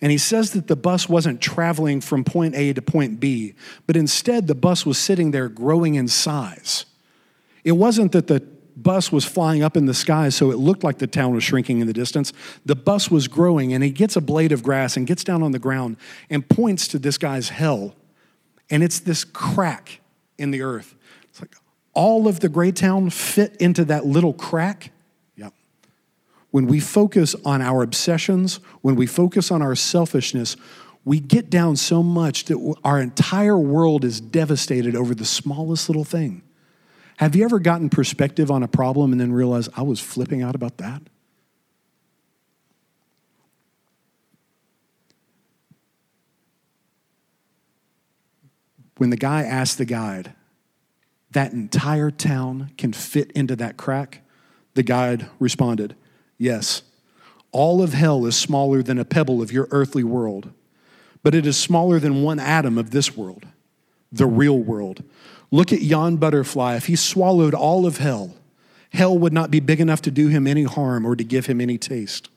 And 0.00 0.12
he 0.12 0.18
says 0.18 0.52
that 0.52 0.68
the 0.68 0.76
bus 0.76 1.08
wasn't 1.08 1.40
traveling 1.40 2.00
from 2.00 2.22
point 2.22 2.54
A 2.54 2.72
to 2.72 2.80
point 2.80 3.18
B, 3.18 3.54
but 3.86 3.96
instead 3.96 4.46
the 4.46 4.54
bus 4.54 4.86
was 4.86 4.96
sitting 4.96 5.32
there 5.32 5.48
growing 5.48 5.96
in 5.96 6.06
size. 6.06 6.86
It 7.64 7.72
wasn't 7.72 8.12
that 8.12 8.28
the 8.28 8.40
bus 8.76 9.10
was 9.10 9.24
flying 9.24 9.64
up 9.64 9.76
in 9.76 9.86
the 9.86 9.94
sky 9.94 10.28
so 10.28 10.52
it 10.52 10.56
looked 10.56 10.84
like 10.84 10.98
the 10.98 11.08
town 11.08 11.34
was 11.34 11.42
shrinking 11.42 11.80
in 11.80 11.88
the 11.88 11.92
distance. 11.92 12.32
The 12.64 12.76
bus 12.76 13.10
was 13.10 13.26
growing, 13.26 13.72
and 13.72 13.82
he 13.82 13.90
gets 13.90 14.14
a 14.14 14.20
blade 14.20 14.52
of 14.52 14.62
grass 14.62 14.96
and 14.96 15.06
gets 15.06 15.24
down 15.24 15.42
on 15.42 15.50
the 15.50 15.58
ground 15.58 15.96
and 16.30 16.48
points 16.48 16.86
to 16.88 16.98
this 17.00 17.18
guy's 17.18 17.48
hell. 17.48 17.96
And 18.70 18.82
it's 18.82 19.00
this 19.00 19.24
crack 19.24 20.00
in 20.36 20.50
the 20.50 20.62
earth. 20.62 20.94
It's 21.28 21.40
like 21.40 21.54
all 21.94 22.28
of 22.28 22.40
the 22.40 22.48
gray 22.48 22.72
town 22.72 23.10
fit 23.10 23.56
into 23.56 23.84
that 23.86 24.06
little 24.06 24.32
crack. 24.32 24.92
Yep. 25.36 25.52
When 26.50 26.66
we 26.66 26.80
focus 26.80 27.34
on 27.44 27.62
our 27.62 27.82
obsessions, 27.82 28.60
when 28.82 28.94
we 28.96 29.06
focus 29.06 29.50
on 29.50 29.62
our 29.62 29.74
selfishness, 29.74 30.56
we 31.04 31.20
get 31.20 31.48
down 31.48 31.76
so 31.76 32.02
much 32.02 32.44
that 32.44 32.76
our 32.84 33.00
entire 33.00 33.58
world 33.58 34.04
is 34.04 34.20
devastated 34.20 34.94
over 34.94 35.14
the 35.14 35.24
smallest 35.24 35.88
little 35.88 36.04
thing. 36.04 36.42
Have 37.16 37.34
you 37.34 37.44
ever 37.44 37.58
gotten 37.58 37.88
perspective 37.88 38.50
on 38.50 38.62
a 38.62 38.68
problem 38.68 39.12
and 39.12 39.20
then 39.20 39.32
realized 39.32 39.70
I 39.76 39.82
was 39.82 40.00
flipping 40.00 40.42
out 40.42 40.54
about 40.54 40.76
that? 40.78 41.02
When 48.98 49.10
the 49.10 49.16
guy 49.16 49.42
asked 49.42 49.78
the 49.78 49.84
guide, 49.84 50.34
that 51.30 51.52
entire 51.52 52.10
town 52.10 52.72
can 52.78 52.92
fit 52.92 53.32
into 53.32 53.56
that 53.56 53.76
crack, 53.76 54.22
the 54.74 54.82
guide 54.82 55.28
responded, 55.38 55.96
Yes, 56.36 56.82
all 57.50 57.82
of 57.82 57.94
hell 57.94 58.26
is 58.26 58.36
smaller 58.36 58.82
than 58.82 58.98
a 58.98 59.04
pebble 59.04 59.40
of 59.40 59.50
your 59.50 59.66
earthly 59.70 60.04
world, 60.04 60.52
but 61.22 61.34
it 61.34 61.46
is 61.46 61.56
smaller 61.56 61.98
than 61.98 62.22
one 62.22 62.38
atom 62.38 62.78
of 62.78 62.90
this 62.90 63.16
world, 63.16 63.46
the 64.12 64.26
real 64.26 64.58
world 64.58 65.02
Look 65.50 65.72
at 65.72 65.82
yon 65.82 66.16
butterfly. 66.16 66.76
If 66.76 66.86
he 66.86 66.96
swallowed 66.96 67.54
all 67.54 67.86
of 67.86 67.98
hell, 67.98 68.34
hell 68.92 69.18
would 69.18 69.32
not 69.32 69.50
be 69.50 69.60
big 69.60 69.80
enough 69.80 70.02
to 70.02 70.10
do 70.10 70.28
him 70.28 70.46
any 70.46 70.64
harm 70.64 71.06
or 71.06 71.16
to 71.16 71.24
give 71.24 71.46
him 71.46 71.60
any 71.60 71.78
taste. 71.78 72.28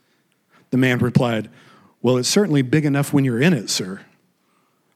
The 0.70 0.78
man 0.78 1.00
replied, 1.00 1.50
Well, 2.02 2.18
it's 2.18 2.30
certainly 2.30 2.62
big 2.62 2.86
enough 2.86 3.12
when 3.12 3.26
you're 3.26 3.42
in 3.42 3.54
it, 3.54 3.70
sir. 3.70 4.02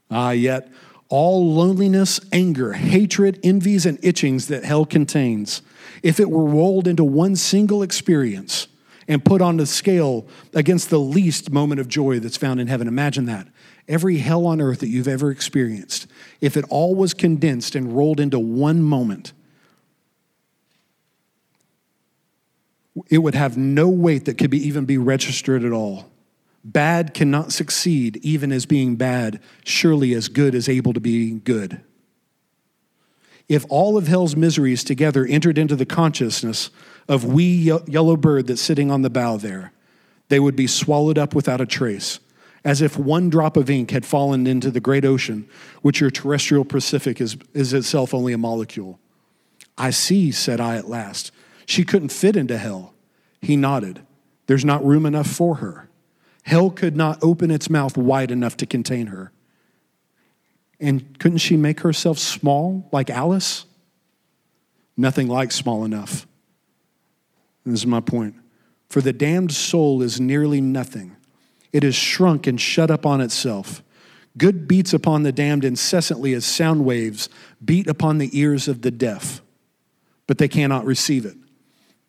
Ah, 0.10 0.32
yet 0.32 0.70
all 1.10 1.54
loneliness, 1.54 2.20
anger, 2.32 2.74
hatred, 2.74 3.40
envies, 3.44 3.86
and 3.86 4.00
itchings 4.02 4.48
that 4.48 4.64
hell 4.64 4.86
contains, 4.86 5.62
if 6.02 6.20
it 6.20 6.30
were 6.30 6.46
rolled 6.46 6.88
into 6.88 7.04
one 7.04 7.36
single 7.36 7.84
experience 7.84 8.68
and 9.08 9.24
put 9.24 9.42
on 9.42 9.58
the 9.58 9.66
scale 9.66 10.28
against 10.54 10.90
the 10.90 11.00
least 11.00 11.52
moment 11.52 11.80
of 11.80 11.88
joy 11.88 12.20
that's 12.20 12.38
found 12.38 12.60
in 12.60 12.68
heaven, 12.68 12.88
imagine 12.88 13.26
that 13.26 13.48
every 13.88 14.18
hell 14.18 14.48
on 14.48 14.60
earth 14.60 14.80
that 14.80 14.88
you've 14.88 15.08
ever 15.08 15.30
experienced, 15.30 16.08
if 16.42 16.58
it 16.58 16.66
all 16.70 16.96
was 16.96 17.14
condensed 17.14 17.76
and 17.76 17.96
rolled 17.96 18.20
into 18.20 18.40
one 18.40 18.82
moment, 18.82 19.32
it 23.10 23.20
would 23.20 23.36
have 23.36 23.58
no 23.58 23.90
weight 23.90 24.26
that 24.26 24.38
could 24.38 24.50
be, 24.50 24.68
even 24.68 24.86
be 24.86 24.98
registered 24.98 25.64
at 25.64 25.72
all. 25.72 26.10
Bad 26.66 27.14
cannot 27.14 27.54
succeed 27.54 28.18
even 28.24 28.52
as 28.52 28.66
being 28.66 28.96
bad, 28.96 29.40
surely 29.64 30.14
as 30.14 30.28
good 30.28 30.56
is 30.56 30.68
able 30.68 30.94
to 30.94 31.00
be 31.00 31.32
good. 31.32 31.80
If 33.48 33.66
all 33.70 33.98
of 33.98 34.08
hell's 34.08 34.36
miseries 34.36 34.84
together 34.84 35.24
entered 35.26 35.60
into 35.60 35.76
the 35.76 35.86
consciousness 35.86 36.72
of 37.08 37.24
wee 37.24 37.72
yellow 37.86 38.18
bird 38.18 38.48
that's 38.48 38.62
sitting 38.62 38.90
on 38.90 39.04
the 39.04 39.12
bough 39.12 39.38
there, 39.38 39.72
they 40.30 40.40
would 40.40 40.56
be 40.56 40.66
swallowed 40.66 41.20
up 41.20 41.36
without 41.36 41.62
a 41.62 41.68
trace 41.68 42.20
as 42.66 42.82
if 42.82 42.98
one 42.98 43.30
drop 43.30 43.56
of 43.56 43.70
ink 43.70 43.92
had 43.92 44.06
fallen 44.06 44.48
into 44.48 44.72
the 44.72 44.80
great 44.80 45.06
ocean, 45.06 45.48
which 45.84 46.02
your 46.02 46.10
terrestrial 46.10 46.66
Pacific 46.66 47.22
is, 47.22 47.38
is 47.54 47.72
itself 47.72 48.12
only 48.12 48.34
a 48.34 48.40
molecule. 48.40 49.00
I 49.78 49.92
see, 49.92 50.32
said 50.32 50.60
I 50.60 50.76
at 50.76 50.90
last. 50.90 51.32
She 51.68 51.84
couldn't 51.84 52.10
fit 52.10 52.36
into 52.36 52.58
hell. 52.58 52.96
He 53.40 53.56
nodded. 53.56 54.02
There's 54.48 54.66
not 54.66 54.84
room 54.84 55.06
enough 55.06 55.28
for 55.28 55.56
her. 55.56 55.85
Hell 56.46 56.70
could 56.70 56.96
not 56.96 57.18
open 57.24 57.50
its 57.50 57.70
mouth 57.72 57.98
wide 57.98 58.30
enough 58.30 58.56
to 58.58 58.68
contain 58.68 59.08
her. 59.08 59.32
And 60.80 61.18
couldn't 61.18 61.40
she 61.40 61.58
make 61.58 61.80
herself 61.80 62.20
small 62.20 62.88
like 62.92 63.10
Alice? 63.10 63.66
Nothing 64.96 65.28
like 65.28 65.52
small 65.52 65.84
enough. 65.84 66.28
And 67.64 67.74
this 67.74 67.82
is 67.82 67.88
my 67.88 68.00
point. 68.00 68.36
For 68.90 69.02
the 69.02 69.12
damned 69.12 69.54
soul 69.54 70.04
is 70.04 70.22
nearly 70.22 70.62
nothing 70.62 71.16
it 71.74 71.84
is 71.84 71.94
shrunk 71.94 72.48
and 72.48 72.62
shut 72.62 72.90
up 72.90 73.06
on 73.06 73.20
itself. 73.20 73.84
Good 74.38 74.66
beats 74.66 74.94
upon 74.94 75.24
the 75.24 75.34
damned 75.34 75.66
incessantly 75.66 76.34
as 76.34 76.46
sound 76.46 76.86
waves 76.86 77.28
beat 77.64 77.88
upon 77.88 78.18
the 78.18 78.30
ears 78.32 78.70
of 78.70 78.82
the 78.82 78.92
deaf, 78.92 79.42
but 80.26 80.38
they 80.38 80.48
cannot 80.48 80.86
receive 80.86 81.26
it. 81.26 81.36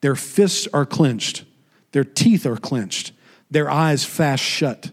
Their 0.02 0.14
fists 0.14 0.68
are 0.72 0.86
clenched, 0.86 1.42
their 1.90 2.04
teeth 2.04 2.46
are 2.46 2.56
clenched, 2.56 3.10
their 3.50 3.70
eyes 3.70 4.04
fast 4.04 4.42
shut. 4.42 4.90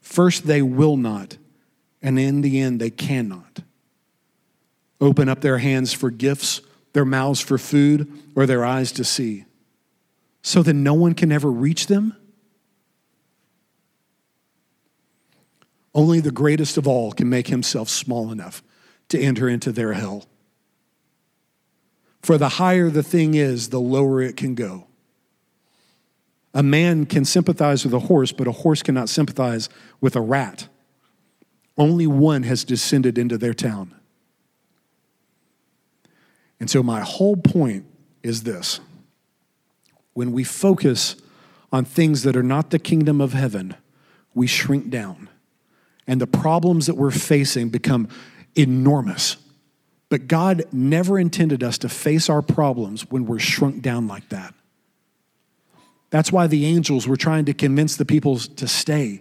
First, 0.00 0.46
they 0.46 0.62
will 0.62 0.96
not, 0.96 1.36
and 2.00 2.18
in 2.18 2.40
the 2.40 2.60
end, 2.60 2.80
they 2.80 2.90
cannot. 2.90 3.60
Open 5.00 5.28
up 5.28 5.40
their 5.40 5.58
hands 5.58 5.92
for 5.92 6.10
gifts, 6.10 6.60
their 6.92 7.04
mouths 7.04 7.40
for 7.40 7.58
food, 7.58 8.10
or 8.34 8.46
their 8.46 8.64
eyes 8.64 8.92
to 8.92 9.04
see, 9.04 9.44
so 10.42 10.62
that 10.62 10.74
no 10.74 10.94
one 10.94 11.14
can 11.14 11.32
ever 11.32 11.50
reach 11.50 11.88
them? 11.88 12.16
Only 15.94 16.20
the 16.20 16.30
greatest 16.30 16.76
of 16.76 16.86
all 16.86 17.12
can 17.12 17.28
make 17.28 17.48
himself 17.48 17.88
small 17.88 18.30
enough 18.30 18.62
to 19.08 19.18
enter 19.18 19.48
into 19.48 19.72
their 19.72 19.94
hell. 19.94 20.26
For 22.22 22.38
the 22.38 22.50
higher 22.50 22.90
the 22.90 23.02
thing 23.02 23.34
is, 23.34 23.70
the 23.70 23.80
lower 23.80 24.20
it 24.20 24.36
can 24.36 24.54
go. 24.54 24.86
A 26.56 26.62
man 26.62 27.04
can 27.04 27.26
sympathize 27.26 27.84
with 27.84 27.92
a 27.92 27.98
horse, 27.98 28.32
but 28.32 28.48
a 28.48 28.52
horse 28.52 28.82
cannot 28.82 29.10
sympathize 29.10 29.68
with 30.00 30.16
a 30.16 30.22
rat. 30.22 30.68
Only 31.76 32.06
one 32.06 32.44
has 32.44 32.64
descended 32.64 33.18
into 33.18 33.36
their 33.36 33.52
town. 33.52 33.94
And 36.58 36.70
so, 36.70 36.82
my 36.82 37.00
whole 37.02 37.36
point 37.36 37.84
is 38.22 38.44
this 38.44 38.80
when 40.14 40.32
we 40.32 40.44
focus 40.44 41.16
on 41.70 41.84
things 41.84 42.22
that 42.22 42.34
are 42.38 42.42
not 42.42 42.70
the 42.70 42.78
kingdom 42.78 43.20
of 43.20 43.34
heaven, 43.34 43.74
we 44.34 44.46
shrink 44.46 44.88
down 44.88 45.28
and 46.06 46.22
the 46.22 46.26
problems 46.26 46.86
that 46.86 46.94
we're 46.94 47.10
facing 47.10 47.68
become 47.68 48.08
enormous. 48.54 49.36
But 50.08 50.26
God 50.26 50.64
never 50.72 51.18
intended 51.18 51.62
us 51.62 51.76
to 51.78 51.90
face 51.90 52.30
our 52.30 52.40
problems 52.40 53.10
when 53.10 53.26
we're 53.26 53.40
shrunk 53.40 53.82
down 53.82 54.08
like 54.08 54.30
that. 54.30 54.54
That's 56.16 56.32
why 56.32 56.46
the 56.46 56.64
angels 56.64 57.06
were 57.06 57.18
trying 57.18 57.44
to 57.44 57.52
convince 57.52 57.96
the 57.96 58.06
people 58.06 58.38
to 58.38 58.66
stay. 58.66 59.20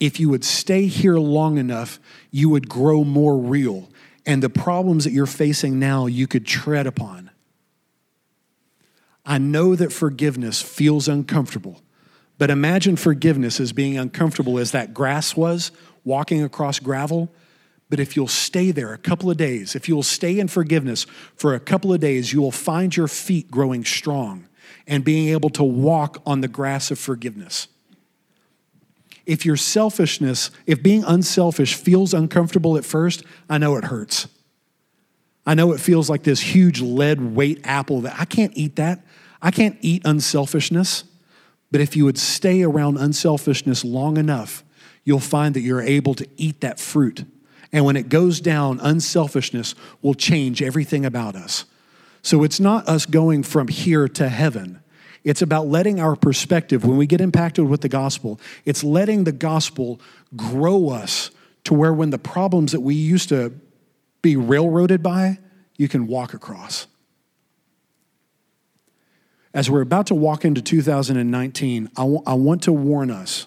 If 0.00 0.18
you 0.18 0.28
would 0.30 0.42
stay 0.42 0.88
here 0.88 1.14
long 1.14 1.58
enough, 1.58 2.00
you 2.32 2.48
would 2.48 2.68
grow 2.68 3.04
more 3.04 3.38
real. 3.38 3.88
And 4.26 4.42
the 4.42 4.50
problems 4.50 5.04
that 5.04 5.12
you're 5.12 5.26
facing 5.26 5.78
now, 5.78 6.06
you 6.06 6.26
could 6.26 6.44
tread 6.44 6.88
upon. 6.88 7.30
I 9.24 9.38
know 9.38 9.76
that 9.76 9.92
forgiveness 9.92 10.60
feels 10.60 11.06
uncomfortable. 11.06 11.80
But 12.36 12.50
imagine 12.50 12.96
forgiveness 12.96 13.60
as 13.60 13.72
being 13.72 13.96
uncomfortable 13.96 14.58
as 14.58 14.72
that 14.72 14.92
grass 14.92 15.36
was 15.36 15.70
walking 16.02 16.42
across 16.42 16.80
gravel. 16.80 17.32
But 17.90 18.00
if 18.00 18.16
you'll 18.16 18.26
stay 18.26 18.72
there 18.72 18.92
a 18.92 18.98
couple 18.98 19.30
of 19.30 19.36
days, 19.36 19.76
if 19.76 19.88
you'll 19.88 20.02
stay 20.02 20.40
in 20.40 20.48
forgiveness 20.48 21.06
for 21.36 21.54
a 21.54 21.60
couple 21.60 21.92
of 21.92 22.00
days, 22.00 22.32
you 22.32 22.42
will 22.42 22.50
find 22.50 22.96
your 22.96 23.06
feet 23.06 23.52
growing 23.52 23.84
strong 23.84 24.48
and 24.86 25.04
being 25.04 25.28
able 25.28 25.50
to 25.50 25.64
walk 25.64 26.22
on 26.24 26.40
the 26.40 26.48
grass 26.48 26.90
of 26.90 26.98
forgiveness. 26.98 27.68
If 29.26 29.44
your 29.44 29.56
selfishness, 29.56 30.50
if 30.66 30.82
being 30.82 31.02
unselfish 31.04 31.74
feels 31.74 32.14
uncomfortable 32.14 32.76
at 32.76 32.84
first, 32.84 33.24
I 33.50 33.58
know 33.58 33.76
it 33.76 33.84
hurts. 33.84 34.28
I 35.44 35.54
know 35.54 35.72
it 35.72 35.80
feels 35.80 36.08
like 36.08 36.22
this 36.22 36.40
huge 36.40 36.80
lead 36.80 37.34
weight 37.34 37.60
apple 37.64 38.02
that 38.02 38.18
I 38.18 38.24
can't 38.24 38.52
eat 38.56 38.76
that. 38.76 39.04
I 39.42 39.50
can't 39.50 39.76
eat 39.80 40.02
unselfishness. 40.04 41.04
But 41.70 41.80
if 41.80 41.96
you 41.96 42.04
would 42.04 42.18
stay 42.18 42.62
around 42.62 42.98
unselfishness 42.98 43.84
long 43.84 44.16
enough, 44.16 44.64
you'll 45.04 45.20
find 45.20 45.54
that 45.54 45.60
you're 45.60 45.82
able 45.82 46.14
to 46.14 46.26
eat 46.36 46.60
that 46.60 46.78
fruit. 46.78 47.24
And 47.72 47.84
when 47.84 47.96
it 47.96 48.08
goes 48.08 48.40
down, 48.40 48.80
unselfishness 48.80 49.74
will 50.02 50.14
change 50.14 50.62
everything 50.62 51.04
about 51.04 51.34
us. 51.34 51.64
So 52.26 52.42
it's 52.42 52.58
not 52.58 52.88
us 52.88 53.06
going 53.06 53.44
from 53.44 53.68
here 53.68 54.08
to 54.08 54.28
heaven. 54.28 54.80
It's 55.22 55.42
about 55.42 55.68
letting 55.68 56.00
our 56.00 56.16
perspective, 56.16 56.84
when 56.84 56.96
we 56.96 57.06
get 57.06 57.20
impacted 57.20 57.68
with 57.68 57.80
the 57.80 57.88
gospel, 57.88 58.40
it's 58.64 58.82
letting 58.82 59.24
the 59.24 59.32
gospel 59.32 60.00
grow 60.34 60.88
us 60.88 61.30
to 61.64 61.74
where 61.74 61.92
when 61.92 62.10
the 62.10 62.18
problems 62.18 62.72
that 62.72 62.80
we 62.80 62.94
used 62.94 63.28
to 63.28 63.52
be 64.22 64.36
railroaded 64.36 65.02
by, 65.02 65.38
you 65.76 65.88
can 65.88 66.06
walk 66.06 66.34
across 66.34 66.86
as 69.56 69.70
we're 69.70 69.80
about 69.80 70.08
to 70.08 70.14
walk 70.14 70.44
into 70.44 70.60
2019, 70.60 71.88
I, 71.96 72.00
w- 72.02 72.22
I 72.26 72.34
want 72.34 72.64
to 72.64 72.72
warn 72.72 73.10
us 73.10 73.46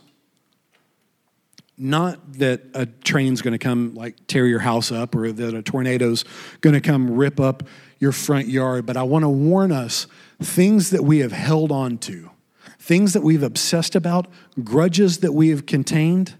not 1.77 2.33
that 2.39 2.63
a 2.73 2.87
train's 2.87 3.43
going 3.43 3.51
to 3.51 3.59
come 3.59 3.93
like 3.93 4.15
tear 4.25 4.47
your 4.47 4.59
house 4.59 4.91
up 4.91 5.13
or 5.13 5.31
that 5.31 5.53
a 5.53 5.61
tornado's 5.61 6.25
going 6.61 6.73
to 6.73 6.81
come 6.81 7.11
rip 7.11 7.39
up 7.39 7.61
your 7.99 8.11
front 8.11 8.47
yard, 8.47 8.85
but 8.85 8.97
I 8.97 9.03
want 9.03 9.23
to 9.23 9.29
warn 9.29 9.71
us 9.71 10.07
things 10.41 10.89
that 10.91 11.03
we 11.03 11.19
have 11.19 11.33
held 11.33 11.71
on 11.71 11.97
to, 11.99 12.31
things 12.79 13.13
that 13.13 13.21
we've 13.21 13.43
obsessed 13.43 13.95
about, 13.95 14.27
grudges 14.63 15.19
that 15.19 15.33
we 15.33 15.49
have 15.49 15.65
contained. 15.65 16.35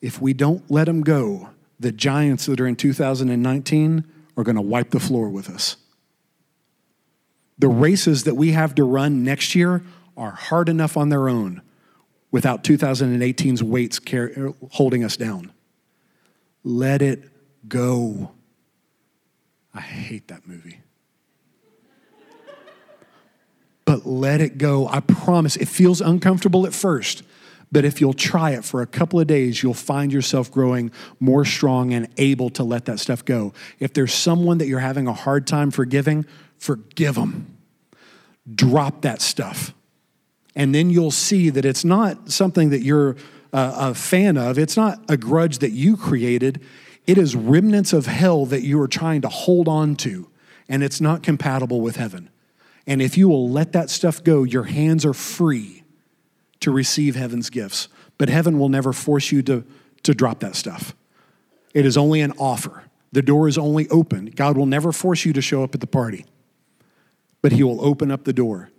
If 0.00 0.20
we 0.20 0.34
don't 0.34 0.68
let 0.70 0.84
them 0.84 1.02
go, 1.02 1.50
the 1.78 1.92
giants 1.92 2.46
that 2.46 2.60
are 2.60 2.66
in 2.66 2.76
2019 2.76 4.04
are 4.36 4.44
going 4.44 4.56
to 4.56 4.62
wipe 4.62 4.90
the 4.90 5.00
floor 5.00 5.28
with 5.28 5.48
us. 5.48 5.76
The 7.58 7.68
races 7.68 8.24
that 8.24 8.34
we 8.34 8.52
have 8.52 8.74
to 8.74 8.84
run 8.84 9.22
next 9.22 9.54
year 9.54 9.82
are 10.16 10.32
hard 10.32 10.68
enough 10.68 10.96
on 10.96 11.08
their 11.08 11.28
own 11.28 11.62
without 12.32 12.64
2018's 12.64 13.62
weights 13.62 14.00
holding 14.72 15.04
us 15.04 15.16
down. 15.16 15.52
Let 16.64 17.00
it 17.00 17.30
go. 17.68 18.32
I 19.74 19.80
hate 19.80 20.28
that 20.28 20.46
movie. 20.46 20.80
But 23.84 24.06
let 24.06 24.40
it 24.40 24.56
go. 24.56 24.88
I 24.88 25.00
promise. 25.00 25.56
It 25.56 25.68
feels 25.68 26.00
uncomfortable 26.00 26.66
at 26.66 26.72
first, 26.72 27.22
but 27.70 27.84
if 27.84 28.00
you'll 28.00 28.14
try 28.14 28.52
it 28.52 28.64
for 28.64 28.80
a 28.82 28.86
couple 28.86 29.20
of 29.20 29.26
days, 29.26 29.62
you'll 29.62 29.74
find 29.74 30.12
yourself 30.12 30.50
growing 30.50 30.90
more 31.20 31.44
strong 31.44 31.92
and 31.92 32.08
able 32.16 32.50
to 32.50 32.62
let 32.62 32.84
that 32.86 33.00
stuff 33.00 33.24
go. 33.24 33.52
If 33.80 33.92
there's 33.92 34.14
someone 34.14 34.58
that 34.58 34.68
you're 34.68 34.78
having 34.78 35.06
a 35.06 35.12
hard 35.12 35.46
time 35.46 35.70
forgiving, 35.70 36.24
forgive 36.58 37.16
them. 37.16 37.58
Drop 38.54 39.02
that 39.02 39.20
stuff. 39.20 39.74
And 40.56 40.74
then 40.74 40.88
you'll 40.88 41.10
see 41.10 41.50
that 41.50 41.64
it's 41.64 41.84
not 41.84 42.30
something 42.30 42.70
that 42.70 42.80
you're 42.80 43.16
uh, 43.52 43.90
a 43.90 43.94
fan 43.94 44.36
of, 44.36 44.58
it's 44.58 44.76
not 44.76 45.00
a 45.08 45.16
grudge 45.16 45.58
that 45.58 45.72
you 45.72 45.96
created. 45.96 46.60
It 47.06 47.18
is 47.18 47.36
remnants 47.36 47.92
of 47.92 48.06
hell 48.06 48.46
that 48.46 48.62
you 48.62 48.80
are 48.80 48.88
trying 48.88 49.20
to 49.22 49.28
hold 49.28 49.68
on 49.68 49.96
to, 49.96 50.28
and 50.68 50.82
it's 50.82 51.00
not 51.00 51.22
compatible 51.22 51.80
with 51.80 51.96
heaven. 51.96 52.30
And 52.86 53.02
if 53.02 53.16
you 53.16 53.28
will 53.28 53.48
let 53.48 53.72
that 53.72 53.90
stuff 53.90 54.22
go, 54.22 54.42
your 54.42 54.64
hands 54.64 55.04
are 55.04 55.14
free 55.14 55.84
to 56.60 56.70
receive 56.70 57.14
heaven's 57.14 57.50
gifts. 57.50 57.88
But 58.16 58.28
heaven 58.28 58.58
will 58.58 58.68
never 58.68 58.92
force 58.92 59.32
you 59.32 59.42
to, 59.42 59.64
to 60.02 60.14
drop 60.14 60.40
that 60.40 60.56
stuff. 60.56 60.94
It 61.74 61.84
is 61.84 61.96
only 61.96 62.20
an 62.20 62.32
offer. 62.38 62.84
The 63.12 63.22
door 63.22 63.48
is 63.48 63.58
only 63.58 63.88
open. 63.90 64.26
God 64.26 64.56
will 64.56 64.66
never 64.66 64.92
force 64.92 65.24
you 65.24 65.32
to 65.34 65.42
show 65.42 65.62
up 65.62 65.74
at 65.74 65.80
the 65.80 65.86
party, 65.86 66.24
but 67.42 67.52
He 67.52 67.62
will 67.62 67.84
open 67.84 68.10
up 68.10 68.24
the 68.24 68.32
door. 68.32 68.70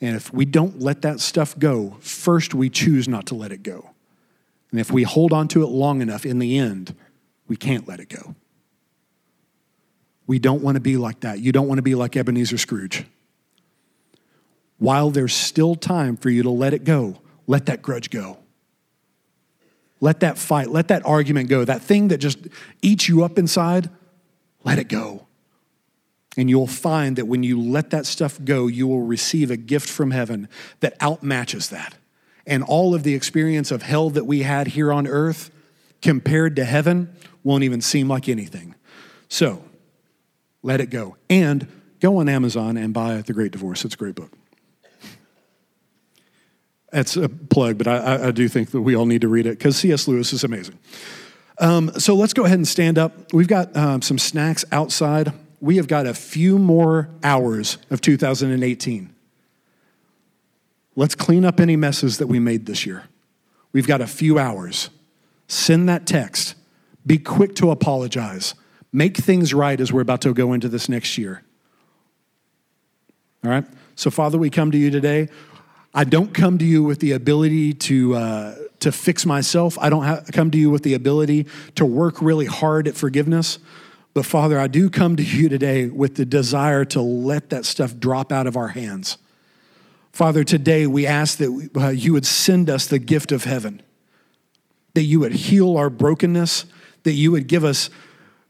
And 0.00 0.16
if 0.16 0.32
we 0.32 0.44
don't 0.44 0.80
let 0.80 1.02
that 1.02 1.20
stuff 1.20 1.58
go, 1.58 1.96
first 2.00 2.54
we 2.54 2.70
choose 2.70 3.08
not 3.08 3.26
to 3.26 3.34
let 3.34 3.52
it 3.52 3.62
go. 3.62 3.90
And 4.70 4.80
if 4.80 4.90
we 4.90 5.02
hold 5.02 5.32
on 5.32 5.48
to 5.48 5.62
it 5.62 5.68
long 5.68 6.02
enough, 6.02 6.26
in 6.26 6.38
the 6.38 6.58
end, 6.58 6.94
we 7.46 7.56
can't 7.56 7.88
let 7.88 8.00
it 8.00 8.08
go. 8.08 8.34
We 10.26 10.38
don't 10.38 10.62
want 10.62 10.74
to 10.74 10.80
be 10.80 10.98
like 10.98 11.20
that. 11.20 11.40
You 11.40 11.52
don't 11.52 11.68
want 11.68 11.78
to 11.78 11.82
be 11.82 11.94
like 11.94 12.16
Ebenezer 12.16 12.58
Scrooge. 12.58 13.06
While 14.76 15.10
there's 15.10 15.34
still 15.34 15.74
time 15.74 16.16
for 16.16 16.28
you 16.28 16.42
to 16.42 16.50
let 16.50 16.74
it 16.74 16.84
go, 16.84 17.16
let 17.46 17.66
that 17.66 17.80
grudge 17.80 18.10
go. 18.10 18.38
Let 20.00 20.20
that 20.20 20.38
fight, 20.38 20.68
let 20.68 20.88
that 20.88 21.04
argument 21.04 21.48
go. 21.48 21.64
That 21.64 21.82
thing 21.82 22.08
that 22.08 22.18
just 22.18 22.38
eats 22.82 23.08
you 23.08 23.24
up 23.24 23.38
inside, 23.38 23.90
let 24.62 24.78
it 24.78 24.88
go. 24.88 25.26
And 26.36 26.48
you'll 26.48 26.68
find 26.68 27.16
that 27.16 27.26
when 27.26 27.42
you 27.42 27.60
let 27.60 27.90
that 27.90 28.06
stuff 28.06 28.38
go, 28.44 28.68
you 28.68 28.86
will 28.86 29.02
receive 29.02 29.50
a 29.50 29.56
gift 29.56 29.88
from 29.88 30.12
heaven 30.12 30.48
that 30.80 30.96
outmatches 31.00 31.70
that 31.70 31.94
and 32.48 32.64
all 32.64 32.94
of 32.94 33.04
the 33.04 33.14
experience 33.14 33.70
of 33.70 33.82
hell 33.82 34.10
that 34.10 34.24
we 34.24 34.42
had 34.42 34.68
here 34.68 34.92
on 34.92 35.06
earth 35.06 35.50
compared 36.02 36.56
to 36.56 36.64
heaven 36.64 37.14
won't 37.44 37.62
even 37.62 37.80
seem 37.80 38.08
like 38.08 38.28
anything. 38.28 38.74
So 39.28 39.62
let 40.62 40.80
it 40.80 40.90
go. 40.90 41.16
And 41.30 41.68
go 42.00 42.18
on 42.18 42.28
Amazon 42.28 42.76
and 42.76 42.92
buy 42.92 43.22
The 43.22 43.32
Great 43.32 43.52
Divorce. 43.52 43.84
It's 43.84 43.94
a 43.94 43.98
great 43.98 44.14
book. 44.14 44.32
That's 46.90 47.16
a 47.16 47.28
plug, 47.28 47.76
but 47.76 47.86
I, 47.86 48.28
I 48.28 48.30
do 48.30 48.48
think 48.48 48.70
that 48.70 48.80
we 48.80 48.96
all 48.96 49.04
need 49.04 49.20
to 49.20 49.28
read 49.28 49.44
it 49.44 49.58
because 49.58 49.76
C.S. 49.76 50.08
Lewis 50.08 50.32
is 50.32 50.42
amazing. 50.42 50.78
Um, 51.60 51.90
so 51.98 52.14
let's 52.14 52.32
go 52.32 52.46
ahead 52.46 52.58
and 52.58 52.66
stand 52.66 52.96
up. 52.96 53.32
We've 53.32 53.48
got 53.48 53.76
um, 53.76 54.00
some 54.00 54.18
snacks 54.18 54.64
outside. 54.72 55.32
We 55.60 55.76
have 55.76 55.86
got 55.86 56.06
a 56.06 56.14
few 56.14 56.58
more 56.58 57.10
hours 57.22 57.76
of 57.90 58.00
2018. 58.00 59.14
Let's 60.98 61.14
clean 61.14 61.44
up 61.44 61.60
any 61.60 61.76
messes 61.76 62.18
that 62.18 62.26
we 62.26 62.40
made 62.40 62.66
this 62.66 62.84
year. 62.84 63.04
We've 63.72 63.86
got 63.86 64.00
a 64.00 64.06
few 64.08 64.36
hours. 64.36 64.90
Send 65.46 65.88
that 65.88 66.08
text. 66.08 66.56
Be 67.06 67.18
quick 67.18 67.54
to 67.56 67.70
apologize. 67.70 68.56
Make 68.92 69.16
things 69.16 69.54
right 69.54 69.80
as 69.80 69.92
we're 69.92 70.00
about 70.00 70.22
to 70.22 70.34
go 70.34 70.52
into 70.52 70.68
this 70.68 70.88
next 70.88 71.16
year. 71.16 71.44
All 73.44 73.50
right? 73.52 73.64
So, 73.94 74.10
Father, 74.10 74.38
we 74.38 74.50
come 74.50 74.72
to 74.72 74.76
you 74.76 74.90
today. 74.90 75.28
I 75.94 76.02
don't 76.02 76.34
come 76.34 76.58
to 76.58 76.64
you 76.64 76.82
with 76.82 76.98
the 76.98 77.12
ability 77.12 77.74
to, 77.74 78.16
uh, 78.16 78.54
to 78.80 78.90
fix 78.90 79.24
myself. 79.24 79.78
I 79.78 79.90
don't 79.90 80.02
have, 80.02 80.28
come 80.32 80.50
to 80.50 80.58
you 80.58 80.68
with 80.68 80.82
the 80.82 80.94
ability 80.94 81.46
to 81.76 81.86
work 81.86 82.20
really 82.20 82.46
hard 82.46 82.88
at 82.88 82.96
forgiveness. 82.96 83.60
But, 84.14 84.26
Father, 84.26 84.58
I 84.58 84.66
do 84.66 84.90
come 84.90 85.14
to 85.14 85.22
you 85.22 85.48
today 85.48 85.86
with 85.86 86.16
the 86.16 86.24
desire 86.24 86.84
to 86.86 87.00
let 87.00 87.50
that 87.50 87.66
stuff 87.66 87.96
drop 88.00 88.32
out 88.32 88.48
of 88.48 88.56
our 88.56 88.68
hands. 88.68 89.16
Father, 90.12 90.44
today 90.44 90.86
we 90.86 91.06
ask 91.06 91.38
that 91.38 91.70
uh, 91.76 91.88
you 91.88 92.12
would 92.12 92.26
send 92.26 92.68
us 92.68 92.86
the 92.86 92.98
gift 92.98 93.32
of 93.32 93.44
heaven, 93.44 93.82
that 94.94 95.02
you 95.02 95.20
would 95.20 95.32
heal 95.32 95.76
our 95.76 95.90
brokenness, 95.90 96.64
that 97.04 97.12
you 97.12 97.30
would 97.30 97.46
give 97.46 97.64
us 97.64 97.90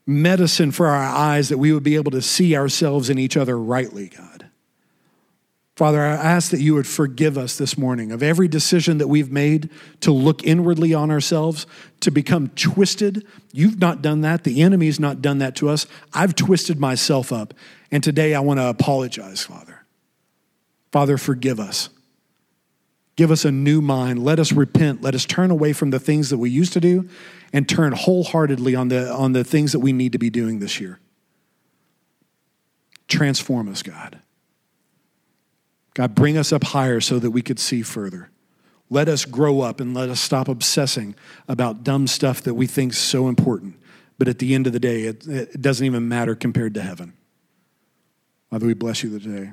medicine 0.07 0.71
for 0.71 0.87
our 0.87 0.97
eyes, 0.97 1.51
that 1.51 1.59
we 1.59 1.73
would 1.73 1.83
be 1.83 1.97
able 1.97 2.11
to 2.11 2.23
see 2.23 2.57
ourselves 2.57 3.11
and 3.11 3.19
each 3.21 3.37
other 3.37 3.59
rightly, 3.59 4.09
God. 4.09 4.47
Father, 5.77 6.01
I 6.01 6.15
ask 6.15 6.51
that 6.51 6.61
you 6.61 6.75
would 6.75 6.89
forgive 6.89 7.39
us 7.39 7.57
this 7.57 7.79
morning 7.79 8.11
of 8.11 8.21
every 8.21 8.49
decision 8.49 8.99
that 8.99 9.07
we've 9.07 9.31
made 9.31 9.71
to 10.01 10.11
look 10.11 10.43
inwardly 10.43 10.93
on 10.93 11.09
ourselves, 11.09 11.69
to 12.01 12.11
become 12.11 12.49
twisted. 12.57 13.25
You've 13.53 13.79
not 13.79 14.03
done 14.03 14.23
that. 14.23 14.43
The 14.43 14.61
enemy's 14.61 14.99
not 14.99 15.23
done 15.23 15.39
that 15.39 15.55
to 15.57 15.69
us. 15.69 15.87
I've 16.13 16.35
twisted 16.35 16.81
myself 16.81 17.33
up. 17.33 17.55
And 17.93 18.03
today 18.03 18.35
I 18.35 18.41
want 18.41 18.59
to 18.59 18.67
apologize, 18.67 19.45
Father. 19.45 19.78
Father, 20.91 21.19
forgive 21.19 21.61
us. 21.61 21.91
Give 23.17 23.31
us 23.31 23.45
a 23.45 23.51
new 23.51 23.81
mind. 23.83 24.25
Let 24.25 24.39
us 24.39 24.53
repent. 24.53 25.03
Let 25.03 25.15
us 25.15 25.25
turn 25.25 25.51
away 25.51 25.73
from 25.73 25.91
the 25.91 25.99
things 25.99 26.31
that 26.31 26.39
we 26.39 26.51
used 26.51 26.73
to 26.75 26.81
do 26.81 27.09
and 27.53 27.69
turn 27.69 27.93
wholeheartedly 27.93 28.75
on 28.77 28.89
the, 28.89 29.11
on 29.13 29.33
the 29.33 29.43
things 29.43 29.73
that 29.73 29.81
we 29.81 29.93
need 29.93 30.13
to 30.13 30.19
be 30.19 30.31
doing 30.31 30.61
this 30.61 30.81
year. 30.81 31.01
Transform 33.09 33.69
us, 33.69 33.83
God. 33.83 34.21
God, 35.95 36.15
bring 36.15 36.39
us 36.39 36.53
up 36.53 36.63
higher 36.63 37.01
so 37.01 37.19
that 37.19 37.33
we 37.33 37.43
could 37.43 37.59
see 37.59 37.83
further. 37.83 38.31
Let 38.89 39.09
us 39.09 39.25
grow 39.25 39.63
up 39.63 39.81
and 39.81 39.95
let 39.95 40.09
us 40.09 40.21
stop 40.21 40.47
obsessing 40.47 41.17
about 41.49 41.83
dumb 41.83 42.07
stuff 42.07 42.41
that 42.43 42.55
we 42.55 42.69
think 42.69 42.93
is 42.93 42.99
so 42.99 43.29
important. 43.29 43.75
But 44.17 44.29
at 44.29 44.39
the 44.39 44.55
end 44.55 44.67
of 44.69 44.73
the 44.73 44.81
day, 44.81 45.03
it, 45.03 45.27
it 45.27 45.61
doesn't 45.61 45.85
even 45.85 46.09
matter 46.09 46.35
compared 46.35 46.75
to 46.75 46.83
heaven. 46.83 47.15
Father, 48.51 48.67
we 48.67 48.75
bless 48.75 49.03
you 49.03 49.19
today. 49.19 49.53